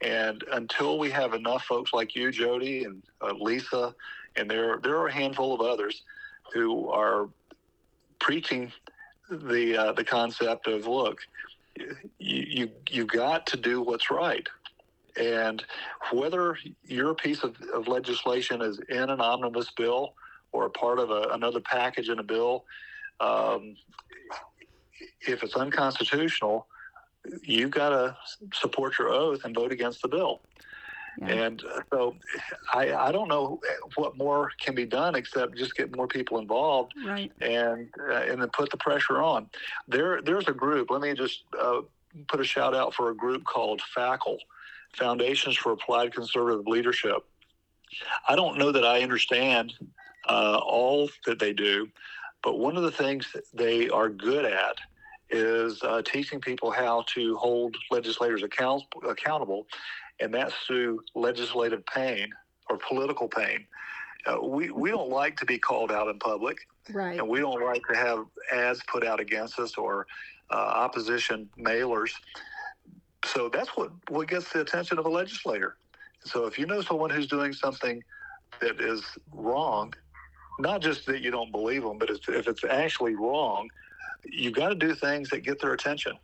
and 0.00 0.44
until 0.52 0.98
we 0.98 1.10
have 1.10 1.34
enough 1.34 1.64
folks 1.64 1.92
like 1.92 2.14
you, 2.14 2.30
Jodi, 2.30 2.84
and 2.84 3.02
uh, 3.20 3.32
Lisa, 3.38 3.94
and 4.36 4.50
there 4.50 4.78
there 4.82 4.96
are 4.96 5.08
a 5.08 5.12
handful 5.12 5.52
of 5.54 5.60
others 5.60 6.02
who 6.52 6.88
are 6.88 7.28
preaching 8.18 8.72
the 9.30 9.76
uh, 9.76 9.92
the 9.92 10.04
concept 10.04 10.66
of 10.66 10.86
look, 10.86 11.20
you 11.76 11.94
you 12.18 12.70
you 12.88 13.04
got 13.04 13.46
to 13.48 13.56
do 13.56 13.82
what's 13.82 14.10
right. 14.10 14.48
And 15.20 15.62
whether 16.12 16.56
your 16.84 17.14
piece 17.14 17.42
of, 17.44 17.54
of 17.74 17.88
legislation 17.88 18.62
is 18.62 18.80
in 18.88 19.10
an 19.10 19.20
omnibus 19.20 19.70
bill 19.76 20.14
or 20.52 20.64
a 20.64 20.70
part 20.70 20.98
of 20.98 21.10
a, 21.10 21.28
another 21.32 21.60
package 21.60 22.08
in 22.08 22.18
a 22.18 22.22
bill, 22.22 22.64
um, 23.20 23.76
if 25.20 25.42
it's 25.42 25.54
unconstitutional, 25.54 26.66
you've 27.42 27.70
got 27.70 27.90
to 27.90 28.16
support 28.54 28.98
your 28.98 29.08
oath 29.08 29.44
and 29.44 29.54
vote 29.54 29.72
against 29.72 30.00
the 30.00 30.08
bill. 30.08 30.40
Yeah. 31.18 31.28
And 31.28 31.62
uh, 31.64 31.80
so 31.90 32.16
I, 32.72 32.94
I 32.94 33.12
don't 33.12 33.28
know 33.28 33.60
what 33.96 34.16
more 34.16 34.52
can 34.58 34.74
be 34.74 34.86
done 34.86 35.14
except 35.16 35.56
just 35.56 35.74
get 35.76 35.94
more 35.94 36.06
people 36.06 36.38
involved 36.38 36.92
right. 37.04 37.30
and 37.42 37.88
uh, 38.08 38.22
and 38.30 38.40
then 38.40 38.48
put 38.50 38.70
the 38.70 38.76
pressure 38.76 39.20
on. 39.20 39.50
There 39.88 40.22
there's 40.22 40.48
a 40.48 40.52
group. 40.52 40.90
Let 40.90 41.02
me 41.02 41.12
just 41.14 41.42
uh, 41.60 41.80
put 42.28 42.40
a 42.40 42.44
shout 42.44 42.74
out 42.74 42.94
for 42.94 43.10
a 43.10 43.14
group 43.14 43.44
called 43.44 43.82
FACL, 43.94 44.38
Foundations 44.96 45.56
for 45.56 45.72
Applied 45.72 46.14
Conservative 46.14 46.66
Leadership. 46.66 47.24
I 48.28 48.36
don't 48.36 48.58
know 48.58 48.72
that 48.72 48.84
I 48.84 49.02
understand 49.02 49.74
uh, 50.28 50.60
all 50.62 51.08
that 51.26 51.38
they 51.38 51.52
do, 51.52 51.88
but 52.42 52.58
one 52.58 52.76
of 52.76 52.82
the 52.82 52.90
things 52.90 53.26
they 53.52 53.88
are 53.88 54.08
good 54.08 54.44
at 54.44 54.76
is 55.30 55.82
uh, 55.82 56.02
teaching 56.02 56.40
people 56.40 56.70
how 56.70 57.04
to 57.14 57.36
hold 57.36 57.76
legislators 57.90 58.42
account- 58.42 58.84
accountable, 59.08 59.66
and 60.20 60.32
that's 60.34 60.54
through 60.66 61.00
legislative 61.14 61.84
pain 61.86 62.28
or 62.68 62.78
political 62.78 63.28
pain. 63.28 63.66
Uh, 64.26 64.36
we, 64.42 64.70
we 64.70 64.90
don't 64.90 65.08
like 65.08 65.36
to 65.38 65.46
be 65.46 65.58
called 65.58 65.90
out 65.90 66.08
in 66.08 66.18
public, 66.18 66.58
right. 66.92 67.18
and 67.18 67.26
we 67.26 67.40
don't 67.40 67.64
like 67.64 67.82
to 67.90 67.96
have 67.96 68.26
ads 68.52 68.82
put 68.90 69.04
out 69.04 69.18
against 69.20 69.58
us 69.58 69.76
or 69.76 70.06
uh, 70.50 70.56
opposition 70.56 71.48
mailers. 71.58 72.12
So 73.24 73.48
that's 73.48 73.70
what, 73.70 73.90
what 74.08 74.28
gets 74.28 74.52
the 74.52 74.60
attention 74.60 74.98
of 74.98 75.06
a 75.06 75.08
legislator. 75.08 75.76
So 76.24 76.46
if 76.46 76.58
you 76.58 76.66
know 76.66 76.80
someone 76.82 77.10
who's 77.10 77.26
doing 77.26 77.52
something 77.52 78.02
that 78.60 78.80
is 78.80 79.02
wrong, 79.32 79.94
not 80.58 80.82
just 80.82 81.06
that 81.06 81.20
you 81.20 81.30
don't 81.30 81.50
believe 81.50 81.82
them, 81.82 81.98
but 81.98 82.10
if 82.10 82.28
it's 82.28 82.64
actually 82.64 83.14
wrong, 83.14 83.68
you've 84.24 84.54
got 84.54 84.68
to 84.68 84.74
do 84.74 84.94
things 84.94 85.30
that 85.30 85.40
get 85.40 85.60
their 85.60 85.72
attention. 85.72 86.18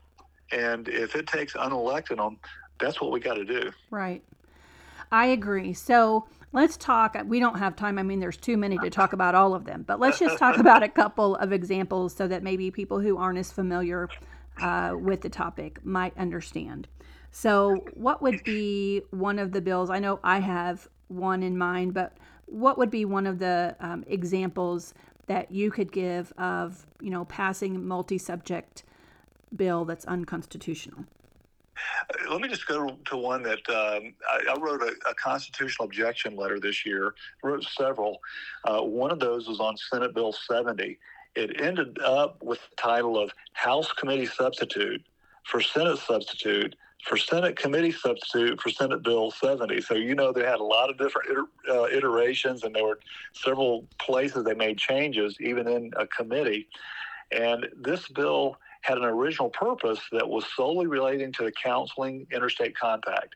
And 0.52 0.88
if 0.88 1.16
it 1.16 1.26
takes 1.26 1.54
unelecting 1.54 2.18
them, 2.18 2.38
that's 2.78 3.00
what 3.00 3.10
we 3.10 3.20
got 3.20 3.34
to 3.34 3.44
do. 3.44 3.70
Right. 3.90 4.22
I 5.10 5.26
agree. 5.26 5.72
So 5.72 6.26
let's 6.52 6.76
talk. 6.76 7.16
We 7.26 7.40
don't 7.40 7.58
have 7.58 7.76
time. 7.76 7.98
I 7.98 8.02
mean, 8.02 8.20
there's 8.20 8.36
too 8.36 8.56
many 8.56 8.76
to 8.78 8.90
talk 8.90 9.12
about 9.12 9.34
all 9.34 9.54
of 9.54 9.64
them, 9.64 9.84
but 9.86 9.98
let's 10.00 10.18
just 10.18 10.38
talk 10.38 10.58
about 10.58 10.82
a 10.82 10.88
couple 10.88 11.36
of 11.36 11.52
examples 11.52 12.14
so 12.14 12.28
that 12.28 12.42
maybe 12.42 12.70
people 12.70 13.00
who 13.00 13.16
aren't 13.16 13.38
as 13.38 13.50
familiar 13.50 14.08
uh, 14.60 14.94
with 14.98 15.20
the 15.20 15.28
topic 15.28 15.84
might 15.84 16.16
understand. 16.16 16.88
So, 17.30 17.84
what 17.94 18.22
would 18.22 18.42
be 18.44 19.02
one 19.10 19.38
of 19.38 19.52
the 19.52 19.60
bills? 19.60 19.90
I 19.90 19.98
know 19.98 20.20
I 20.24 20.38
have 20.40 20.88
one 21.08 21.42
in 21.42 21.58
mind, 21.58 21.92
but 21.92 22.16
what 22.46 22.78
would 22.78 22.90
be 22.90 23.04
one 23.04 23.26
of 23.26 23.38
the 23.38 23.76
um, 23.80 24.04
examples 24.06 24.94
that 25.26 25.50
you 25.50 25.70
could 25.70 25.92
give 25.92 26.32
of, 26.38 26.86
you 27.00 27.10
know, 27.10 27.24
passing 27.26 27.86
multi-subject 27.86 28.84
bill 29.54 29.84
that's 29.84 30.04
unconstitutional? 30.06 31.04
Uh, 32.08 32.32
let 32.32 32.40
me 32.40 32.48
just 32.48 32.66
go 32.66 32.96
to 33.04 33.16
one 33.16 33.42
that 33.42 33.58
um, 33.68 34.14
I, 34.30 34.52
I, 34.54 34.58
wrote 34.58 34.82
a, 34.82 34.94
a, 35.08 35.14
constitutional 35.14 35.86
objection 35.86 36.36
letter 36.36 36.58
this 36.58 36.86
year. 36.86 37.14
wrote 37.42 37.64
several. 37.64 38.18
Uh, 38.64 38.80
one 38.80 39.10
of 39.10 39.20
those 39.20 39.46
was 39.46 39.60
on 39.60 39.76
Senate 39.76 40.14
Bill 40.14 40.32
70. 40.32 40.98
It 41.36 41.60
ended 41.60 41.98
up 42.02 42.42
with 42.42 42.58
the 42.70 42.76
title 42.76 43.18
of 43.18 43.30
House 43.52 43.92
Committee 43.92 44.26
Substitute 44.26 45.04
for 45.44 45.60
Senate 45.60 45.98
Substitute 45.98 46.74
for 47.06 47.16
Senate 47.16 47.56
committee 47.56 47.92
substitute 47.92 48.60
for 48.60 48.70
Senate 48.70 49.02
Bill 49.02 49.30
70. 49.30 49.80
So, 49.80 49.94
you 49.94 50.14
know, 50.14 50.32
they 50.32 50.44
had 50.44 50.58
a 50.58 50.64
lot 50.64 50.90
of 50.90 50.98
different 50.98 51.48
uh, 51.68 51.84
iterations 51.84 52.64
and 52.64 52.74
there 52.74 52.84
were 52.84 52.98
several 53.32 53.86
places 53.98 54.44
they 54.44 54.54
made 54.54 54.76
changes, 54.78 55.36
even 55.40 55.68
in 55.68 55.92
a 55.96 56.06
committee. 56.08 56.66
And 57.30 57.66
this 57.76 58.08
bill 58.08 58.56
had 58.82 58.98
an 58.98 59.04
original 59.04 59.50
purpose 59.50 60.00
that 60.12 60.28
was 60.28 60.44
solely 60.54 60.86
relating 60.86 61.32
to 61.32 61.44
the 61.44 61.52
counseling 61.52 62.26
interstate 62.32 62.76
compact. 62.76 63.34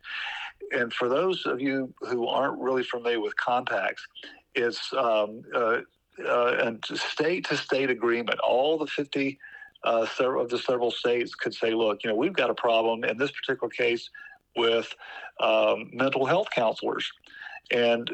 And 0.72 0.92
for 0.92 1.08
those 1.08 1.46
of 1.46 1.60
you 1.60 1.92
who 2.00 2.26
aren't 2.26 2.58
really 2.58 2.84
familiar 2.84 3.20
with 3.20 3.36
compacts, 3.36 4.06
it's 4.54 4.92
um, 4.94 5.42
uh, 5.54 5.78
uh, 6.26 6.72
a 6.90 6.96
state 6.96 7.46
to 7.46 7.56
state 7.56 7.90
agreement. 7.90 8.38
All 8.40 8.78
the 8.78 8.86
50 8.86 9.38
uh, 9.84 10.06
of 10.20 10.50
the 10.50 10.58
several 10.58 10.90
states 10.90 11.34
could 11.34 11.54
say, 11.54 11.72
look, 11.72 12.04
you 12.04 12.10
know, 12.10 12.16
we've 12.16 12.32
got 12.32 12.50
a 12.50 12.54
problem 12.54 13.04
in 13.04 13.16
this 13.16 13.30
particular 13.30 13.70
case 13.70 14.10
with 14.56 14.94
um, 15.40 15.90
mental 15.92 16.26
health 16.26 16.48
counselors. 16.54 17.10
And 17.70 18.10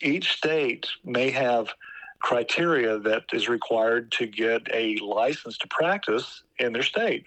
each 0.00 0.32
state 0.32 0.86
may 1.04 1.30
have 1.30 1.68
criteria 2.20 2.98
that 2.98 3.24
is 3.32 3.48
required 3.48 4.12
to 4.12 4.26
get 4.26 4.62
a 4.72 4.96
license 4.98 5.56
to 5.58 5.68
practice 5.68 6.42
in 6.58 6.72
their 6.72 6.82
state. 6.82 7.24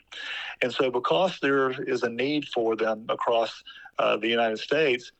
And 0.62 0.72
so, 0.72 0.90
because 0.92 1.40
there 1.42 1.72
is 1.72 2.04
a 2.04 2.10
need 2.10 2.48
for 2.48 2.76
them 2.76 3.06
across 3.10 3.64
uh, 4.00 4.18
the 4.18 4.28
United 4.28 4.60
States, 4.60 5.12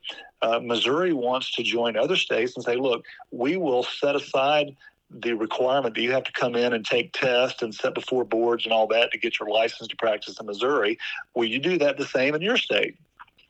uh, 0.42 0.60
Missouri 0.60 1.14
wants 1.14 1.52
to 1.54 1.64
join 1.64 1.98
other 1.98 2.16
states 2.16 2.56
and 2.56 2.64
say, 2.64 2.76
look, 2.76 3.06
we 3.32 3.58
will 3.58 3.84
set 3.84 4.16
aside 4.16 4.76
the 5.14 5.34
requirement 5.34 5.96
that 5.96 6.02
you 6.02 6.12
have 6.12 6.24
to 6.24 6.32
come 6.32 6.56
in 6.56 6.74
and 6.74 6.86
take 6.86 7.14
tests 7.14 7.62
and 7.62 7.74
set 7.74 7.94
before 7.94 8.24
boards 8.24 8.66
and 8.66 8.74
all 8.74 8.88
that 8.88 9.12
to 9.12 9.18
get 9.18 9.40
your 9.40 9.50
license 9.50 9.88
to 9.88 9.96
practice 9.98 10.40
in 10.40 10.46
Missouri. 10.46 10.98
Will 11.36 11.46
you 11.46 11.60
do 11.60 11.78
that 11.78 11.98
the 11.98 12.06
same 12.06 12.36
in 12.36 12.42
your 12.42 12.58
state? 12.58 12.98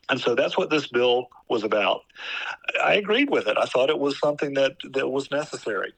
And 0.09 0.19
so 0.19 0.35
that's 0.35 0.57
what 0.57 0.69
this 0.69 0.87
bill 0.87 1.29
was 1.49 1.63
about. 1.63 2.01
I 2.83 2.95
agreed 2.95 3.29
with 3.29 3.47
it. 3.47 3.57
I 3.57 3.65
thought 3.65 3.89
it 3.89 3.99
was 3.99 4.19
something 4.19 4.53
that, 4.55 4.75
that 4.91 5.07
was 5.07 5.31
necessary. 5.31 5.93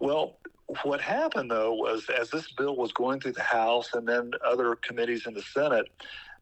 Well, 0.00 0.38
what 0.82 1.00
happened 1.00 1.50
though 1.50 1.74
was 1.74 2.08
as 2.08 2.30
this 2.30 2.50
bill 2.52 2.76
was 2.76 2.92
going 2.92 3.20
through 3.20 3.32
the 3.32 3.42
House 3.42 3.90
and 3.94 4.08
then 4.08 4.32
other 4.44 4.74
committees 4.76 5.26
in 5.26 5.34
the 5.34 5.42
Senate, 5.42 5.86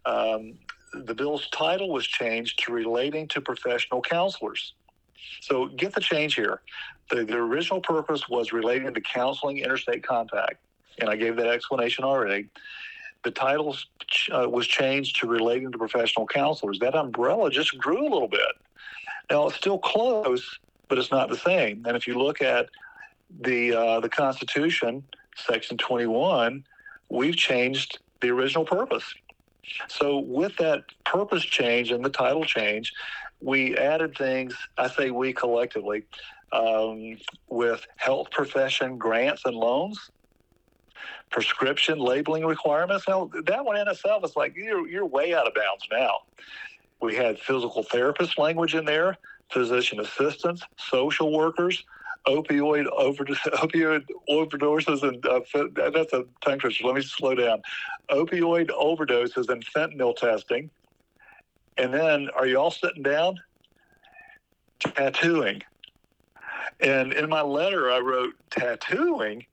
um, 0.06 0.54
the 0.92 1.14
bill's 1.14 1.48
title 1.50 1.90
was 1.90 2.06
changed 2.06 2.64
to 2.64 2.72
relating 2.72 3.28
to 3.28 3.40
professional 3.40 4.00
counselors. 4.00 4.74
So 5.40 5.66
get 5.66 5.94
the 5.94 6.00
change 6.00 6.34
here. 6.34 6.60
The, 7.10 7.24
the 7.24 7.36
original 7.36 7.80
purpose 7.80 8.28
was 8.28 8.52
relating 8.52 8.92
to 8.92 9.00
counseling 9.00 9.58
interstate 9.58 10.02
compact, 10.02 10.56
and 10.98 11.08
I 11.08 11.16
gave 11.16 11.36
that 11.36 11.46
explanation 11.46 12.04
already. 12.04 12.48
The 13.22 13.30
title 13.30 13.76
uh, 14.32 14.48
was 14.48 14.66
changed 14.66 15.20
to 15.20 15.26
relating 15.26 15.70
to 15.72 15.78
professional 15.78 16.26
counselors. 16.26 16.78
That 16.78 16.94
umbrella 16.94 17.50
just 17.50 17.76
grew 17.78 18.00
a 18.00 18.10
little 18.10 18.28
bit. 18.28 18.52
Now 19.30 19.46
it's 19.46 19.56
still 19.56 19.78
close, 19.78 20.58
but 20.88 20.98
it's 20.98 21.10
not 21.10 21.28
the 21.28 21.36
same. 21.36 21.84
And 21.86 21.96
if 21.96 22.06
you 22.06 22.14
look 22.14 22.40
at 22.42 22.68
the 23.40 23.74
uh, 23.74 24.00
the 24.00 24.08
Constitution, 24.08 25.04
Section 25.36 25.76
21, 25.76 26.64
we've 27.08 27.36
changed 27.36 27.98
the 28.20 28.30
original 28.30 28.64
purpose. 28.64 29.04
So 29.88 30.18
with 30.18 30.56
that 30.56 30.84
purpose 31.04 31.44
change 31.44 31.92
and 31.92 32.04
the 32.04 32.10
title 32.10 32.44
change, 32.44 32.92
we 33.40 33.76
added 33.76 34.16
things. 34.16 34.56
I 34.76 34.88
say 34.88 35.10
we 35.10 35.32
collectively 35.32 36.04
um, 36.52 37.16
with 37.48 37.86
health 37.96 38.30
profession 38.30 38.98
grants 38.98 39.42
and 39.44 39.56
loans, 39.56 39.98
prescription 41.30 41.98
labeling 41.98 42.44
requirements. 42.44 43.06
Now 43.08 43.30
that 43.46 43.64
one 43.64 43.76
in 43.76 43.88
itself 43.88 44.24
is 44.24 44.36
like 44.36 44.54
you're 44.56 44.86
you're 44.88 45.06
way 45.06 45.34
out 45.34 45.46
of 45.46 45.54
bounds 45.54 45.86
now. 45.90 46.14
We 47.00 47.14
had 47.14 47.38
physical 47.38 47.82
therapist 47.82 48.38
language 48.38 48.74
in 48.74 48.84
there, 48.84 49.16
physician 49.50 50.00
assistants, 50.00 50.62
social 50.76 51.32
workers, 51.32 51.82
opioid 52.26 52.86
overdose, 52.86 53.38
opioid 53.54 54.04
overdoses, 54.28 55.02
and 55.02 55.24
uh, 55.26 55.90
that's 55.92 56.12
a 56.12 56.24
tongue 56.44 56.58
twister. 56.58 56.84
Let 56.84 56.96
me 56.96 57.02
slow 57.02 57.34
down. 57.34 57.62
Opioid 58.10 58.68
overdoses 58.70 59.48
and 59.48 59.64
fentanyl 59.64 60.14
testing. 60.14 60.70
And 61.80 61.94
then, 61.94 62.28
are 62.36 62.46
you 62.46 62.58
all 62.58 62.70
sitting 62.70 63.02
down? 63.02 63.40
Tattooing. 64.80 65.62
And 66.80 67.14
in 67.14 67.28
my 67.30 67.40
letter, 67.40 67.90
I 67.90 68.00
wrote 68.00 68.34
tattooing. 68.50 69.46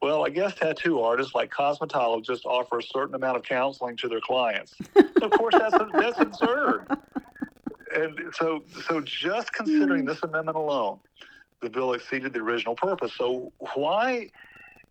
Well, 0.00 0.24
I 0.24 0.30
guess 0.30 0.54
tattoo 0.54 1.00
artists 1.00 1.34
like 1.34 1.50
cosmetologists 1.50 2.46
offer 2.46 2.78
a 2.78 2.82
certain 2.82 3.14
amount 3.14 3.36
of 3.36 3.42
counseling 3.42 3.96
to 3.98 4.08
their 4.08 4.20
clients. 4.20 4.76
of 4.96 5.30
course, 5.32 5.54
that's 5.58 5.76
that's 5.92 6.18
absurd. 6.20 6.86
And 7.94 8.18
so, 8.34 8.64
so 8.86 9.00
just 9.00 9.52
considering 9.52 10.02
hmm. 10.02 10.08
this 10.08 10.22
amendment 10.22 10.56
alone, 10.56 11.00
the 11.60 11.68
bill 11.68 11.92
exceeded 11.92 12.32
the 12.32 12.40
original 12.40 12.76
purpose. 12.76 13.12
So 13.14 13.52
why 13.74 14.30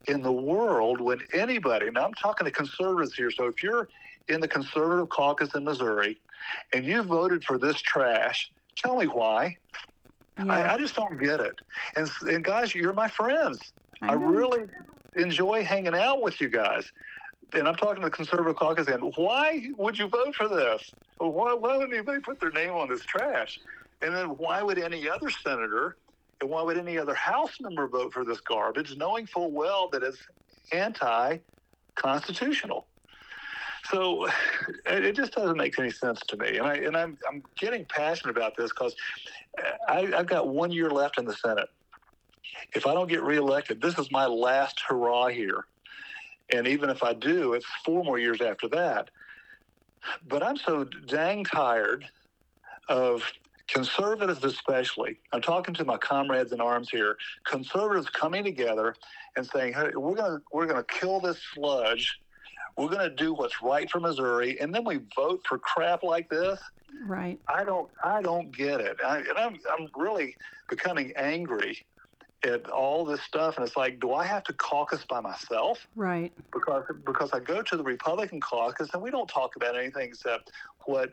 in 0.07 0.21
the 0.21 0.31
world 0.31 1.01
when 1.01 1.19
anybody, 1.33 1.89
now 1.91 2.05
I'm 2.05 2.13
talking 2.13 2.45
to 2.45 2.51
conservatives 2.51 3.15
here, 3.15 3.31
so 3.31 3.45
if 3.45 3.61
you're 3.61 3.89
in 4.29 4.39
the 4.39 4.47
conservative 4.47 5.09
caucus 5.09 5.53
in 5.55 5.63
Missouri 5.63 6.19
and 6.73 6.85
you 6.85 7.01
voted 7.03 7.43
for 7.43 7.57
this 7.57 7.81
trash, 7.81 8.51
tell 8.75 8.97
me 8.97 9.05
why. 9.05 9.57
Yeah. 10.37 10.45
I, 10.51 10.73
I, 10.73 10.77
just 10.77 10.95
don't 10.95 11.19
get 11.19 11.39
it. 11.39 11.55
And, 11.95 12.09
and 12.21 12.43
guys, 12.43 12.73
you're 12.75 12.93
my 12.93 13.07
friends. 13.07 13.73
I, 14.01 14.09
I 14.09 14.13
really 14.13 14.65
enjoy 15.15 15.63
hanging 15.63 15.95
out 15.95 16.21
with 16.21 16.39
you 16.39 16.49
guys. 16.49 16.91
And 17.53 17.67
I'm 17.67 17.75
talking 17.75 18.01
to 18.01 18.09
the 18.09 18.11
conservative 18.11 18.57
caucus, 18.57 18.87
and 18.87 19.13
why 19.15 19.67
would 19.77 19.97
you 19.97 20.07
vote 20.07 20.35
for 20.35 20.49
this? 20.49 20.91
Why, 21.17 21.53
why 21.53 21.77
would 21.77 21.91
anybody 21.93 22.19
put 22.19 22.39
their 22.39 22.51
name 22.51 22.73
on 22.73 22.89
this 22.89 23.03
trash? 23.05 23.59
And 24.01 24.13
then 24.13 24.27
why 24.37 24.61
would 24.61 24.77
any 24.77 25.09
other 25.09 25.29
senator 25.29 25.95
and 26.41 26.49
why 26.49 26.61
would 26.61 26.77
any 26.77 26.97
other 26.97 27.15
House 27.15 27.59
member 27.59 27.87
vote 27.87 28.13
for 28.13 28.23
this 28.23 28.39
garbage, 28.41 28.95
knowing 28.95 29.25
full 29.25 29.51
well 29.51 29.89
that 29.91 30.03
it's 30.03 30.19
anti 30.71 31.37
constitutional? 31.95 32.87
So 33.91 34.27
it 34.85 35.15
just 35.15 35.33
doesn't 35.33 35.57
make 35.57 35.79
any 35.79 35.91
sense 35.91 36.19
to 36.27 36.37
me. 36.37 36.57
And, 36.57 36.67
I, 36.67 36.75
and 36.75 36.97
I'm, 36.97 37.17
I'm 37.27 37.41
getting 37.57 37.85
passionate 37.85 38.35
about 38.35 38.57
this 38.57 38.71
because 38.71 38.95
I've 39.87 40.27
got 40.27 40.47
one 40.49 40.71
year 40.71 40.89
left 40.89 41.17
in 41.17 41.25
the 41.25 41.33
Senate. 41.33 41.69
If 42.73 42.85
I 42.85 42.93
don't 42.93 43.07
get 43.07 43.23
reelected, 43.23 43.81
this 43.81 43.97
is 43.97 44.11
my 44.11 44.25
last 44.25 44.81
hurrah 44.87 45.27
here. 45.27 45.65
And 46.51 46.67
even 46.67 46.89
if 46.89 47.03
I 47.03 47.13
do, 47.13 47.53
it's 47.53 47.65
four 47.85 48.03
more 48.03 48.19
years 48.19 48.41
after 48.41 48.67
that. 48.69 49.09
But 50.27 50.43
I'm 50.43 50.57
so 50.57 50.83
dang 50.83 51.43
tired 51.43 52.05
of 52.89 53.23
conservatives 53.67 54.43
especially 54.43 55.19
i'm 55.33 55.41
talking 55.41 55.73
to 55.73 55.83
my 55.83 55.97
comrades 55.97 56.53
in 56.53 56.61
arms 56.61 56.89
here 56.89 57.17
conservatives 57.45 58.09
coming 58.09 58.43
together 58.43 58.95
and 59.35 59.45
saying 59.45 59.73
hey 59.73 59.89
we're 59.95 60.15
going 60.15 60.31
to 60.31 60.41
we're 60.51 60.65
going 60.65 60.83
to 60.83 60.99
kill 60.99 61.19
this 61.19 61.39
sludge. 61.53 62.19
We're 62.77 62.89
going 62.89 63.09
to 63.09 63.15
do 63.15 63.33
what's 63.33 63.61
right 63.61 63.89
for 63.89 63.99
missouri. 63.99 64.59
And 64.59 64.73
then 64.73 64.83
we 64.83 64.99
vote 65.15 65.41
for 65.47 65.57
crap 65.57 66.03
like 66.03 66.29
this. 66.29 66.59
Right. 67.05 67.39
I 67.47 67.63
don't 67.63 67.89
i 68.03 68.21
don't 68.21 68.55
get 68.55 68.79
it. 68.81 68.97
I, 69.05 69.17
and 69.17 69.37
i'm 69.37 69.59
i'm 69.71 69.87
really 69.95 70.35
becoming 70.69 71.13
angry 71.15 71.85
at 72.43 72.69
all 72.69 73.03
this 73.03 73.21
stuff. 73.21 73.57
And 73.57 73.65
it's 73.65 73.77
like 73.77 73.99
do 73.99 74.13
i 74.13 74.25
have 74.25 74.43
to 74.45 74.53
caucus 74.53 75.03
by 75.05 75.21
myself? 75.21 75.87
Right. 75.95 76.31
Because 76.51 76.85
because 77.05 77.31
i 77.33 77.39
go 77.39 77.61
to 77.61 77.77
the 77.77 77.83
republican 77.83 78.39
caucus 78.41 78.89
and 78.93 79.01
we 79.01 79.11
don't 79.11 79.27
talk 79.27 79.55
about 79.55 79.77
anything 79.77 80.09
except 80.09 80.51
what 80.85 81.09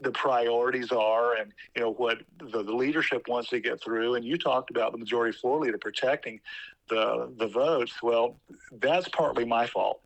the 0.00 0.12
priorities 0.12 0.92
are 0.92 1.36
and 1.36 1.52
you 1.74 1.82
know 1.82 1.92
what 1.92 2.18
the, 2.38 2.62
the, 2.62 2.74
leadership 2.74 3.26
wants 3.28 3.50
to 3.50 3.60
get 3.60 3.82
through. 3.82 4.14
And 4.14 4.24
you 4.24 4.38
talked 4.38 4.70
about 4.70 4.92
the 4.92 4.98
majority 4.98 5.36
floor 5.36 5.60
leader 5.60 5.78
protecting 5.78 6.40
the 6.88 7.32
the 7.38 7.46
votes. 7.46 8.02
Well 8.02 8.36
that's 8.72 9.08
partly 9.08 9.44
my 9.44 9.66
fault. 9.66 10.00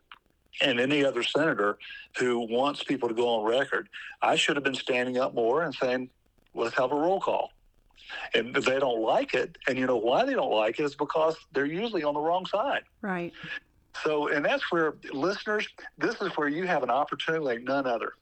And 0.61 0.79
any 0.79 1.05
other 1.05 1.23
senator 1.23 1.79
who 2.19 2.41
wants 2.41 2.83
people 2.83 3.09
to 3.09 3.15
go 3.15 3.29
on 3.29 3.45
record 3.45 3.89
i 4.21 4.37
should 4.37 4.57
have 4.57 4.65
been 4.65 4.75
standing 4.75 5.19
up 5.19 5.35
more 5.35 5.63
and 5.63 5.75
saying 5.75 6.11
let's 6.55 6.77
have 6.77 6.93
a 6.93 6.97
roll 6.97 7.21
call. 7.21 7.51
And 8.35 8.55
they 8.55 8.79
don't 8.79 9.01
like 9.01 9.35
it 9.35 9.57
and 9.69 9.79
you 9.79 9.87
know 9.87 9.97
why 9.97 10.25
they 10.25 10.35
don't 10.35 10.53
like 10.53 10.79
it 10.79 10.85
is 10.85 10.95
because 10.95 11.37
they're 11.53 11.65
usually 11.65 12.05
on 12.05 12.15
the 12.15 12.21
wrong 12.21 12.47
side. 12.47 12.83
Right. 13.01 13.33
So 14.03 14.29
and 14.29 14.45
that's 14.45 14.71
where 14.73 14.95
listeners 15.13 15.69
this 15.99 16.21
is 16.21 16.29
where 16.37 16.49
you 16.49 16.67
have 16.67 16.83
an 16.83 16.91
opportunity 16.91 17.45
like 17.45 17.63
none 17.63 17.87
other. 17.87 18.15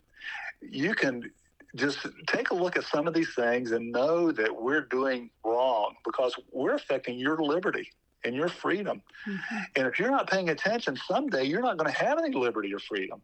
You 0.60 0.94
can 0.94 1.30
just 1.76 2.06
take 2.26 2.50
a 2.50 2.54
look 2.54 2.76
at 2.76 2.84
some 2.84 3.06
of 3.06 3.14
these 3.14 3.34
things 3.34 3.72
and 3.72 3.92
know 3.92 4.32
that 4.32 4.62
we're 4.62 4.82
doing 4.82 5.30
wrong 5.44 5.94
because 6.04 6.34
we're 6.52 6.74
affecting 6.74 7.18
your 7.18 7.38
liberty 7.38 7.90
and 8.24 8.34
your 8.34 8.48
freedom. 8.48 9.02
Mm-hmm. 9.26 9.58
And 9.76 9.86
if 9.86 9.98
you're 9.98 10.10
not 10.10 10.28
paying 10.28 10.50
attention, 10.50 10.96
someday 10.96 11.44
you're 11.44 11.62
not 11.62 11.78
going 11.78 11.90
to 11.90 11.98
have 11.98 12.18
any 12.18 12.36
liberty 12.36 12.74
or 12.74 12.78
freedom. 12.78 13.22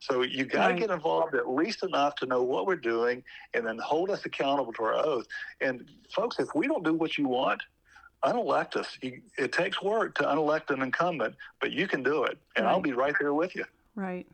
So 0.00 0.22
you 0.22 0.44
got 0.44 0.68
to 0.68 0.72
right. 0.74 0.80
get 0.80 0.90
involved 0.90 1.34
at 1.34 1.48
least 1.48 1.82
enough 1.82 2.14
to 2.16 2.26
know 2.26 2.42
what 2.42 2.66
we're 2.66 2.76
doing 2.76 3.22
and 3.54 3.66
then 3.66 3.78
hold 3.78 4.10
us 4.10 4.26
accountable 4.26 4.72
to 4.74 4.82
our 4.82 4.94
oath. 4.94 5.26
And 5.60 5.88
folks, 6.14 6.38
if 6.38 6.48
we 6.54 6.66
don't 6.66 6.84
do 6.84 6.94
what 6.94 7.16
you 7.16 7.28
want, 7.28 7.62
unelect 8.22 8.76
us. 8.76 8.98
it 9.02 9.52
takes 9.52 9.82
work 9.82 10.14
to 10.16 10.30
unelect 10.30 10.70
an 10.70 10.82
incumbent, 10.82 11.36
but 11.60 11.72
you 11.72 11.86
can 11.86 12.02
do 12.02 12.24
it. 12.24 12.38
And 12.56 12.64
right. 12.64 12.72
I'll 12.72 12.80
be 12.80 12.92
right 12.92 13.14
there 13.20 13.34
with 13.34 13.54
you. 13.54 13.64
Right. 13.94 14.26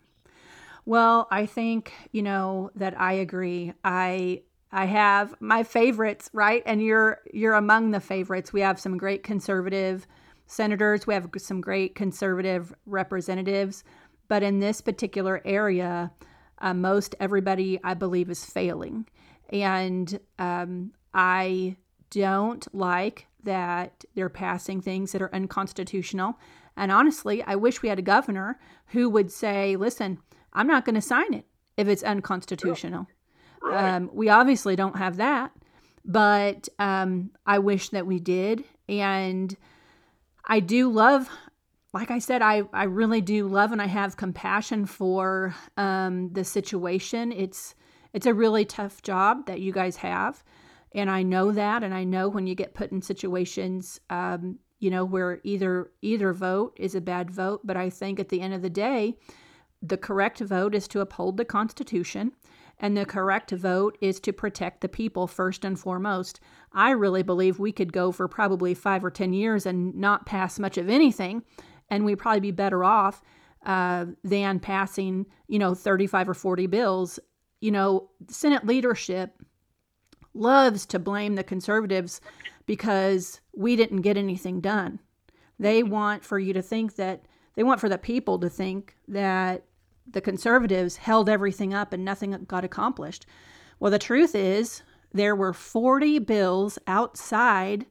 Well, 0.86 1.28
I 1.30 1.46
think, 1.46 1.92
you 2.12 2.22
know, 2.22 2.70
that 2.74 2.98
I 3.00 3.14
agree. 3.14 3.72
I 3.84 4.42
I 4.72 4.84
have 4.84 5.34
my 5.40 5.64
favorites, 5.64 6.30
right? 6.32 6.62
And 6.64 6.82
you're 6.82 7.20
you're 7.32 7.54
among 7.54 7.90
the 7.90 8.00
favorites. 8.00 8.52
We 8.52 8.60
have 8.60 8.80
some 8.80 8.96
great 8.96 9.22
conservative 9.22 10.06
senators, 10.46 11.06
we 11.06 11.14
have 11.14 11.28
some 11.38 11.60
great 11.60 11.94
conservative 11.94 12.74
representatives, 12.84 13.84
but 14.26 14.42
in 14.42 14.58
this 14.58 14.80
particular 14.80 15.40
area, 15.44 16.10
uh, 16.58 16.74
most 16.74 17.14
everybody 17.20 17.78
I 17.84 17.94
believe 17.94 18.30
is 18.30 18.44
failing. 18.44 19.06
And 19.50 20.18
um, 20.40 20.92
I 21.14 21.76
don't 22.10 22.66
like 22.74 23.26
that 23.44 24.04
they're 24.14 24.28
passing 24.28 24.80
things 24.80 25.12
that 25.12 25.22
are 25.22 25.34
unconstitutional. 25.34 26.38
And 26.76 26.90
honestly, 26.90 27.42
I 27.44 27.54
wish 27.54 27.82
we 27.82 27.88
had 27.88 27.98
a 27.98 28.02
governor 28.02 28.58
who 28.86 29.08
would 29.08 29.30
say, 29.30 29.76
listen, 29.76 30.18
I'm 30.52 30.66
not 30.66 30.84
going 30.84 30.94
to 30.96 31.00
sign 31.00 31.34
it 31.34 31.46
if 31.76 31.88
it's 31.88 32.02
unconstitutional. 32.02 33.06
Right. 33.62 33.94
Um, 33.96 34.10
we 34.12 34.28
obviously 34.28 34.76
don't 34.76 34.96
have 34.96 35.16
that. 35.18 35.52
but 36.04 36.68
um, 36.78 37.30
I 37.46 37.58
wish 37.58 37.90
that 37.90 38.06
we 38.06 38.18
did. 38.20 38.64
And 38.88 39.54
I 40.44 40.60
do 40.60 40.90
love, 40.90 41.28
like 41.92 42.10
I 42.10 42.18
said, 42.18 42.42
I, 42.42 42.62
I 42.72 42.84
really 42.84 43.20
do 43.20 43.46
love 43.46 43.72
and 43.72 43.80
I 43.80 43.86
have 43.86 44.16
compassion 44.16 44.86
for 44.86 45.54
um, 45.76 46.32
the 46.32 46.44
situation. 46.44 47.32
It's 47.32 47.74
it's 48.12 48.26
a 48.26 48.34
really 48.34 48.64
tough 48.64 49.02
job 49.02 49.46
that 49.46 49.60
you 49.60 49.72
guys 49.72 49.94
have, 49.96 50.42
and 50.92 51.08
I 51.08 51.22
know 51.22 51.52
that. 51.52 51.84
And 51.84 51.94
I 51.94 52.02
know 52.02 52.28
when 52.28 52.48
you 52.48 52.56
get 52.56 52.74
put 52.74 52.90
in 52.90 53.02
situations, 53.02 54.00
um, 54.10 54.58
you 54.80 54.90
know, 54.90 55.04
where 55.04 55.40
either 55.44 55.92
either 56.02 56.32
vote 56.32 56.76
is 56.76 56.96
a 56.96 57.00
bad 57.00 57.30
vote. 57.30 57.60
But 57.62 57.76
I 57.76 57.88
think 57.88 58.18
at 58.18 58.28
the 58.28 58.40
end 58.40 58.52
of 58.54 58.62
the 58.62 58.70
day, 58.70 59.16
the 59.82 59.96
correct 59.96 60.40
vote 60.40 60.74
is 60.74 60.86
to 60.88 61.00
uphold 61.00 61.36
the 61.36 61.44
Constitution 61.44 62.32
and 62.80 62.96
the 62.96 63.04
correct 63.04 63.50
vote 63.50 63.96
is 64.00 64.18
to 64.20 64.32
protect 64.32 64.80
the 64.80 64.88
people 64.88 65.26
first 65.26 65.64
and 65.64 65.78
foremost. 65.78 66.40
I 66.72 66.90
really 66.90 67.22
believe 67.22 67.58
we 67.58 67.72
could 67.72 67.92
go 67.92 68.10
for 68.10 68.26
probably 68.26 68.72
five 68.72 69.04
or 69.04 69.10
10 69.10 69.34
years 69.34 69.66
and 69.66 69.94
not 69.94 70.24
pass 70.24 70.58
much 70.58 70.78
of 70.78 70.88
anything, 70.88 71.42
and 71.90 72.04
we'd 72.04 72.18
probably 72.18 72.40
be 72.40 72.50
better 72.50 72.82
off 72.82 73.22
uh, 73.66 74.06
than 74.24 74.60
passing, 74.60 75.26
you 75.46 75.58
know, 75.58 75.74
35 75.74 76.30
or 76.30 76.34
40 76.34 76.66
bills. 76.68 77.20
You 77.60 77.70
know, 77.70 78.08
Senate 78.28 78.66
leadership 78.66 79.34
loves 80.32 80.86
to 80.86 80.98
blame 80.98 81.34
the 81.34 81.44
conservatives 81.44 82.22
because 82.64 83.40
we 83.54 83.76
didn't 83.76 84.00
get 84.00 84.16
anything 84.16 84.60
done. 84.60 85.00
They 85.58 85.82
want 85.82 86.24
for 86.24 86.38
you 86.38 86.54
to 86.54 86.62
think 86.62 86.96
that, 86.96 87.26
they 87.56 87.62
want 87.62 87.80
for 87.80 87.90
the 87.90 87.98
people 87.98 88.38
to 88.38 88.48
think 88.48 88.96
that 89.08 89.64
the 90.12 90.20
conservatives 90.20 90.96
held 90.96 91.28
everything 91.28 91.72
up 91.74 91.92
and 91.92 92.04
nothing 92.04 92.32
got 92.46 92.64
accomplished. 92.64 93.26
Well, 93.78 93.90
the 93.90 93.98
truth 93.98 94.34
is, 94.34 94.82
there 95.12 95.34
were 95.34 95.52
40 95.52 96.18
bills 96.20 96.78
outside 96.86 97.86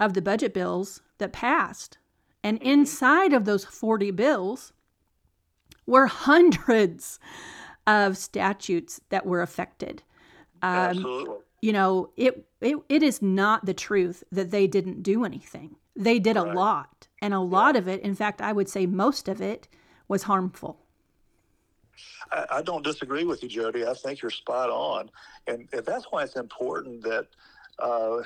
of 0.00 0.14
the 0.14 0.22
budget 0.22 0.54
bills 0.54 1.02
that 1.18 1.32
passed. 1.32 1.98
And 2.42 2.58
inside 2.62 3.32
of 3.32 3.44
those 3.44 3.64
40 3.64 4.10
bills 4.12 4.72
were 5.86 6.06
hundreds 6.06 7.18
of 7.86 8.16
statutes 8.16 9.00
that 9.08 9.26
were 9.26 9.42
affected. 9.42 10.02
Um, 10.62 10.72
Absolutely. 10.72 11.36
You 11.62 11.72
know, 11.72 12.10
it, 12.16 12.46
it 12.60 12.76
it 12.88 13.02
is 13.02 13.22
not 13.22 13.64
the 13.64 13.74
truth 13.74 14.22
that 14.30 14.50
they 14.50 14.66
didn't 14.66 15.02
do 15.02 15.24
anything. 15.24 15.76
They 15.94 16.18
did 16.18 16.36
right. 16.36 16.46
a 16.46 16.52
lot. 16.52 17.08
And 17.22 17.32
a 17.32 17.40
lot 17.40 17.74
yeah. 17.74 17.80
of 17.80 17.88
it, 17.88 18.02
in 18.02 18.14
fact, 18.14 18.40
I 18.40 18.52
would 18.52 18.68
say 18.68 18.86
most 18.86 19.28
of 19.28 19.40
it 19.40 19.68
was 20.06 20.24
harmful. 20.24 20.85
I, 22.32 22.46
I, 22.50 22.62
don't 22.62 22.84
disagree 22.84 23.24
with 23.24 23.42
you, 23.42 23.48
Jodi. 23.48 23.86
I 23.86 23.94
think 23.94 24.22
you're 24.22 24.30
spot 24.30 24.70
on, 24.70 25.10
and, 25.46 25.68
and 25.72 25.84
that's 25.84 26.06
why 26.10 26.22
it's 26.22 26.36
important 26.36 27.02
that 27.04 27.26
uh, 27.78 28.22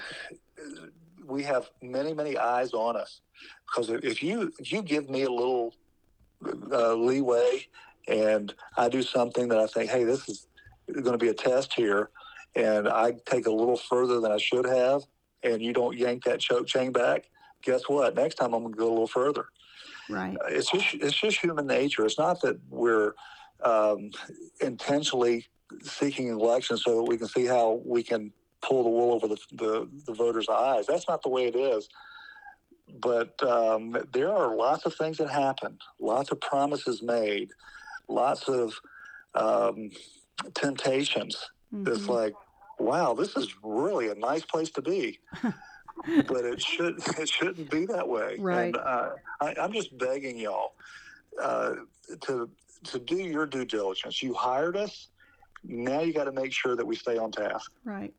we 1.27 1.43
have 1.43 1.71
many, 1.83 2.15
many 2.15 2.37
eyes 2.37 2.73
on 2.73 2.97
us. 2.97 3.21
Because 3.67 3.91
if 3.91 4.23
you 4.23 4.53
if 4.59 4.73
you 4.73 4.83
give 4.83 5.09
me 5.09 5.23
a 5.23 5.31
little 5.31 5.75
uh, 6.73 6.95
leeway, 6.95 7.67
and 8.09 8.55
I 8.77 8.89
do 8.89 9.03
something 9.03 9.49
that 9.49 9.59
I 9.59 9.67
think, 9.67 9.91
hey, 9.91 10.05
this 10.05 10.29
is 10.29 10.47
going 10.93 11.13
to 11.13 11.19
be 11.19 11.29
a 11.29 11.35
test 11.35 11.75
here, 11.75 12.11
and 12.57 12.89
I 12.89 13.15
take 13.27 13.47
a 13.47 13.53
little 13.53 13.77
further 13.77 14.21
than 14.21 14.33
I 14.33 14.39
should 14.39 14.67
have, 14.67 15.03
and 15.43 15.63
you 15.63 15.73
don't 15.73 15.97
yank 15.97 16.25
that 16.25 16.41
choke 16.41 16.67
chain 16.67 16.93
back, 16.93 17.27
guess 17.63 17.83
what? 17.89 18.15
Next 18.15 18.37
time 18.37 18.53
I'm 18.55 18.63
going 18.63 18.75
to 18.75 18.79
go 18.79 18.89
a 18.89 18.91
little 18.91 19.07
further. 19.07 19.47
Right. 20.09 20.37
Uh, 20.37 20.49
it's 20.49 20.71
just 20.71 20.95
it's 20.95 21.17
just 21.17 21.39
human 21.39 21.67
nature. 21.67 22.05
It's 22.05 22.19
not 22.19 22.41
that 22.43 22.59
we're 22.69 23.13
um, 23.65 24.11
intentionally 24.61 25.47
seeking 25.83 26.29
election 26.29 26.77
so 26.77 26.97
that 26.97 27.05
we 27.05 27.17
can 27.17 27.29
see 27.29 27.47
how 27.47 27.81
we 27.85 28.03
can 28.03 28.33
pull 28.63 28.83
the 28.83 28.91
wool 28.91 29.13
over 29.13 29.29
the, 29.29 29.39
the, 29.53 29.89
the 30.07 30.13
voters' 30.13 30.49
eyes. 30.49 30.87
That's 30.87 31.09
not 31.09 31.23
the 31.23 31.29
way 31.29 31.47
it 31.47 31.57
is. 31.57 31.89
But 33.01 33.41
um, 33.43 33.97
there 34.13 34.33
are 34.33 34.55
lots 34.55 34.85
of 34.85 34.95
things 34.95 35.19
that 35.19 35.31
happen, 35.31 35.79
lots 36.01 36.33
of 36.33 36.41
promises 36.41 37.03
made, 37.03 37.51
lots 38.09 38.49
of 38.49 38.75
um, 39.35 39.91
temptations. 40.55 41.37
Mm-hmm. 41.73 41.93
It's 41.93 42.09
like, 42.09 42.35
wow, 42.79 43.15
this 43.15 43.37
is 43.37 43.55
really 43.63 44.09
a 44.09 44.15
nice 44.17 44.45
place 44.45 44.71
to 44.71 44.83
be. 44.83 45.21
but 45.43 46.45
it 46.45 46.61
should 46.61 46.97
it 47.19 47.29
shouldn't 47.29 47.71
be 47.71 47.87
that 47.87 48.09
way. 48.09 48.37
Right. 48.39 48.65
And 48.67 48.77
uh, 48.77 49.11
I, 49.41 49.55
am 49.59 49.73
just 49.73 49.97
begging 49.99 50.39
y'all 50.39 50.73
uh, 51.41 51.75
to 52.23 52.49
to 52.85 52.99
do 52.99 53.17
your 53.17 53.47
due 53.47 53.65
diligence. 53.65 54.23
You 54.23 54.35
hired 54.35 54.77
us. 54.77 55.09
Now 55.65 56.01
you 56.01 56.13
got 56.13 56.25
to 56.25 56.33
make 56.33 56.53
sure 56.53 56.77
that 56.77 56.87
we 56.87 56.97
stay 56.97 57.19
on 57.19 57.33
task. 57.33 57.73
Right. 57.85 58.15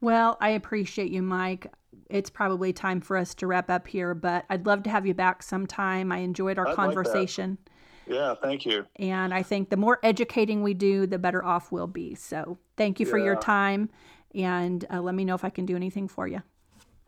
Well, 0.00 0.36
I 0.40 0.50
appreciate 0.50 1.10
you, 1.10 1.22
Mike. 1.22 1.66
It's 2.08 2.30
probably 2.30 2.72
time 2.72 3.00
for 3.00 3.16
us 3.16 3.34
to 3.36 3.46
wrap 3.46 3.70
up 3.70 3.86
here, 3.86 4.14
but 4.14 4.44
I'd 4.48 4.66
love 4.66 4.82
to 4.84 4.90
have 4.90 5.06
you 5.06 5.14
back 5.14 5.42
sometime. 5.42 6.10
I 6.12 6.18
enjoyed 6.18 6.58
our 6.58 6.68
I'd 6.68 6.76
conversation. 6.76 7.58
Like 7.60 7.70
yeah, 8.16 8.34
thank 8.42 8.66
you. 8.66 8.86
And 8.96 9.32
I 9.32 9.42
think 9.42 9.70
the 9.70 9.76
more 9.76 9.98
educating 10.02 10.62
we 10.62 10.74
do, 10.74 11.06
the 11.06 11.18
better 11.18 11.44
off 11.44 11.70
we'll 11.70 11.86
be. 11.86 12.14
So 12.14 12.58
thank 12.76 12.98
you 12.98 13.06
yeah. 13.06 13.10
for 13.10 13.18
your 13.18 13.36
time. 13.36 13.88
And 14.34 14.84
uh, 14.92 15.00
let 15.00 15.14
me 15.14 15.24
know 15.24 15.34
if 15.34 15.44
I 15.44 15.50
can 15.50 15.66
do 15.66 15.76
anything 15.76 16.08
for 16.08 16.26
you. 16.26 16.42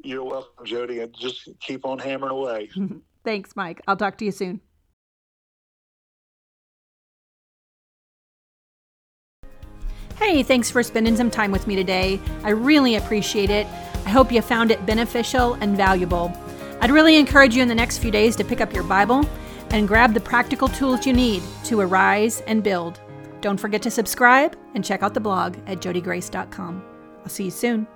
You're 0.05 0.25
welcome, 0.25 0.65
Jodi. 0.65 1.01
And 1.01 1.15
just 1.15 1.49
keep 1.61 1.85
on 1.85 1.99
hammering 1.99 2.33
away. 2.33 2.71
Thanks, 3.25 3.55
Mike. 3.57 3.81
I'll 3.87 3.97
talk 3.97 4.19
to 4.19 4.25
you 4.25 4.33
soon. 4.33 4.61
Hey, 10.23 10.45
thanks 10.45 10.71
for 10.71 10.85
spending 10.85 11.17
some 11.17 11.33
time 11.33 11.51
with 11.51 11.67
me 11.67 11.75
today. 11.75 12.21
I 12.45 12.51
really 12.51 12.95
appreciate 12.95 13.51
it. 13.51 13.67
I 14.07 14.11
hope 14.11 14.31
you 14.31 14.41
found 14.41 14.71
it 14.71 14.87
beneficial 14.87 15.55
and 15.55 15.77
valuable. 15.77 16.33
I'd 16.81 16.93
really 16.93 17.17
encourage 17.17 17.57
you 17.57 17.61
in 17.61 17.67
the 17.67 17.75
next 17.75 17.99
few 17.99 18.13
days 18.13 18.37
to 18.37 18.45
pick 18.45 18.61
up 18.61 18.73
your 18.73 18.85
Bible 18.85 19.29
and 19.71 19.89
grab 19.89 20.15
the 20.15 20.21
practical 20.21 20.69
tools 20.69 21.05
you 21.07 21.13
need 21.13 21.43
to 21.65 21.81
arise 21.81 22.41
and 22.43 22.63
build. 22.63 23.01
Don't 23.41 23.59
forget 23.59 23.83
to 23.83 23.91
subscribe 23.91 24.57
and 24.77 24.85
check 24.85 25.03
out 25.03 25.13
the 25.13 25.21
blog 25.21 25.57
at 25.67 25.81
jodigrace.com. 25.81 26.85
I'll 27.25 27.29
see 27.29 27.47
you 27.47 27.51
soon. 27.51 27.89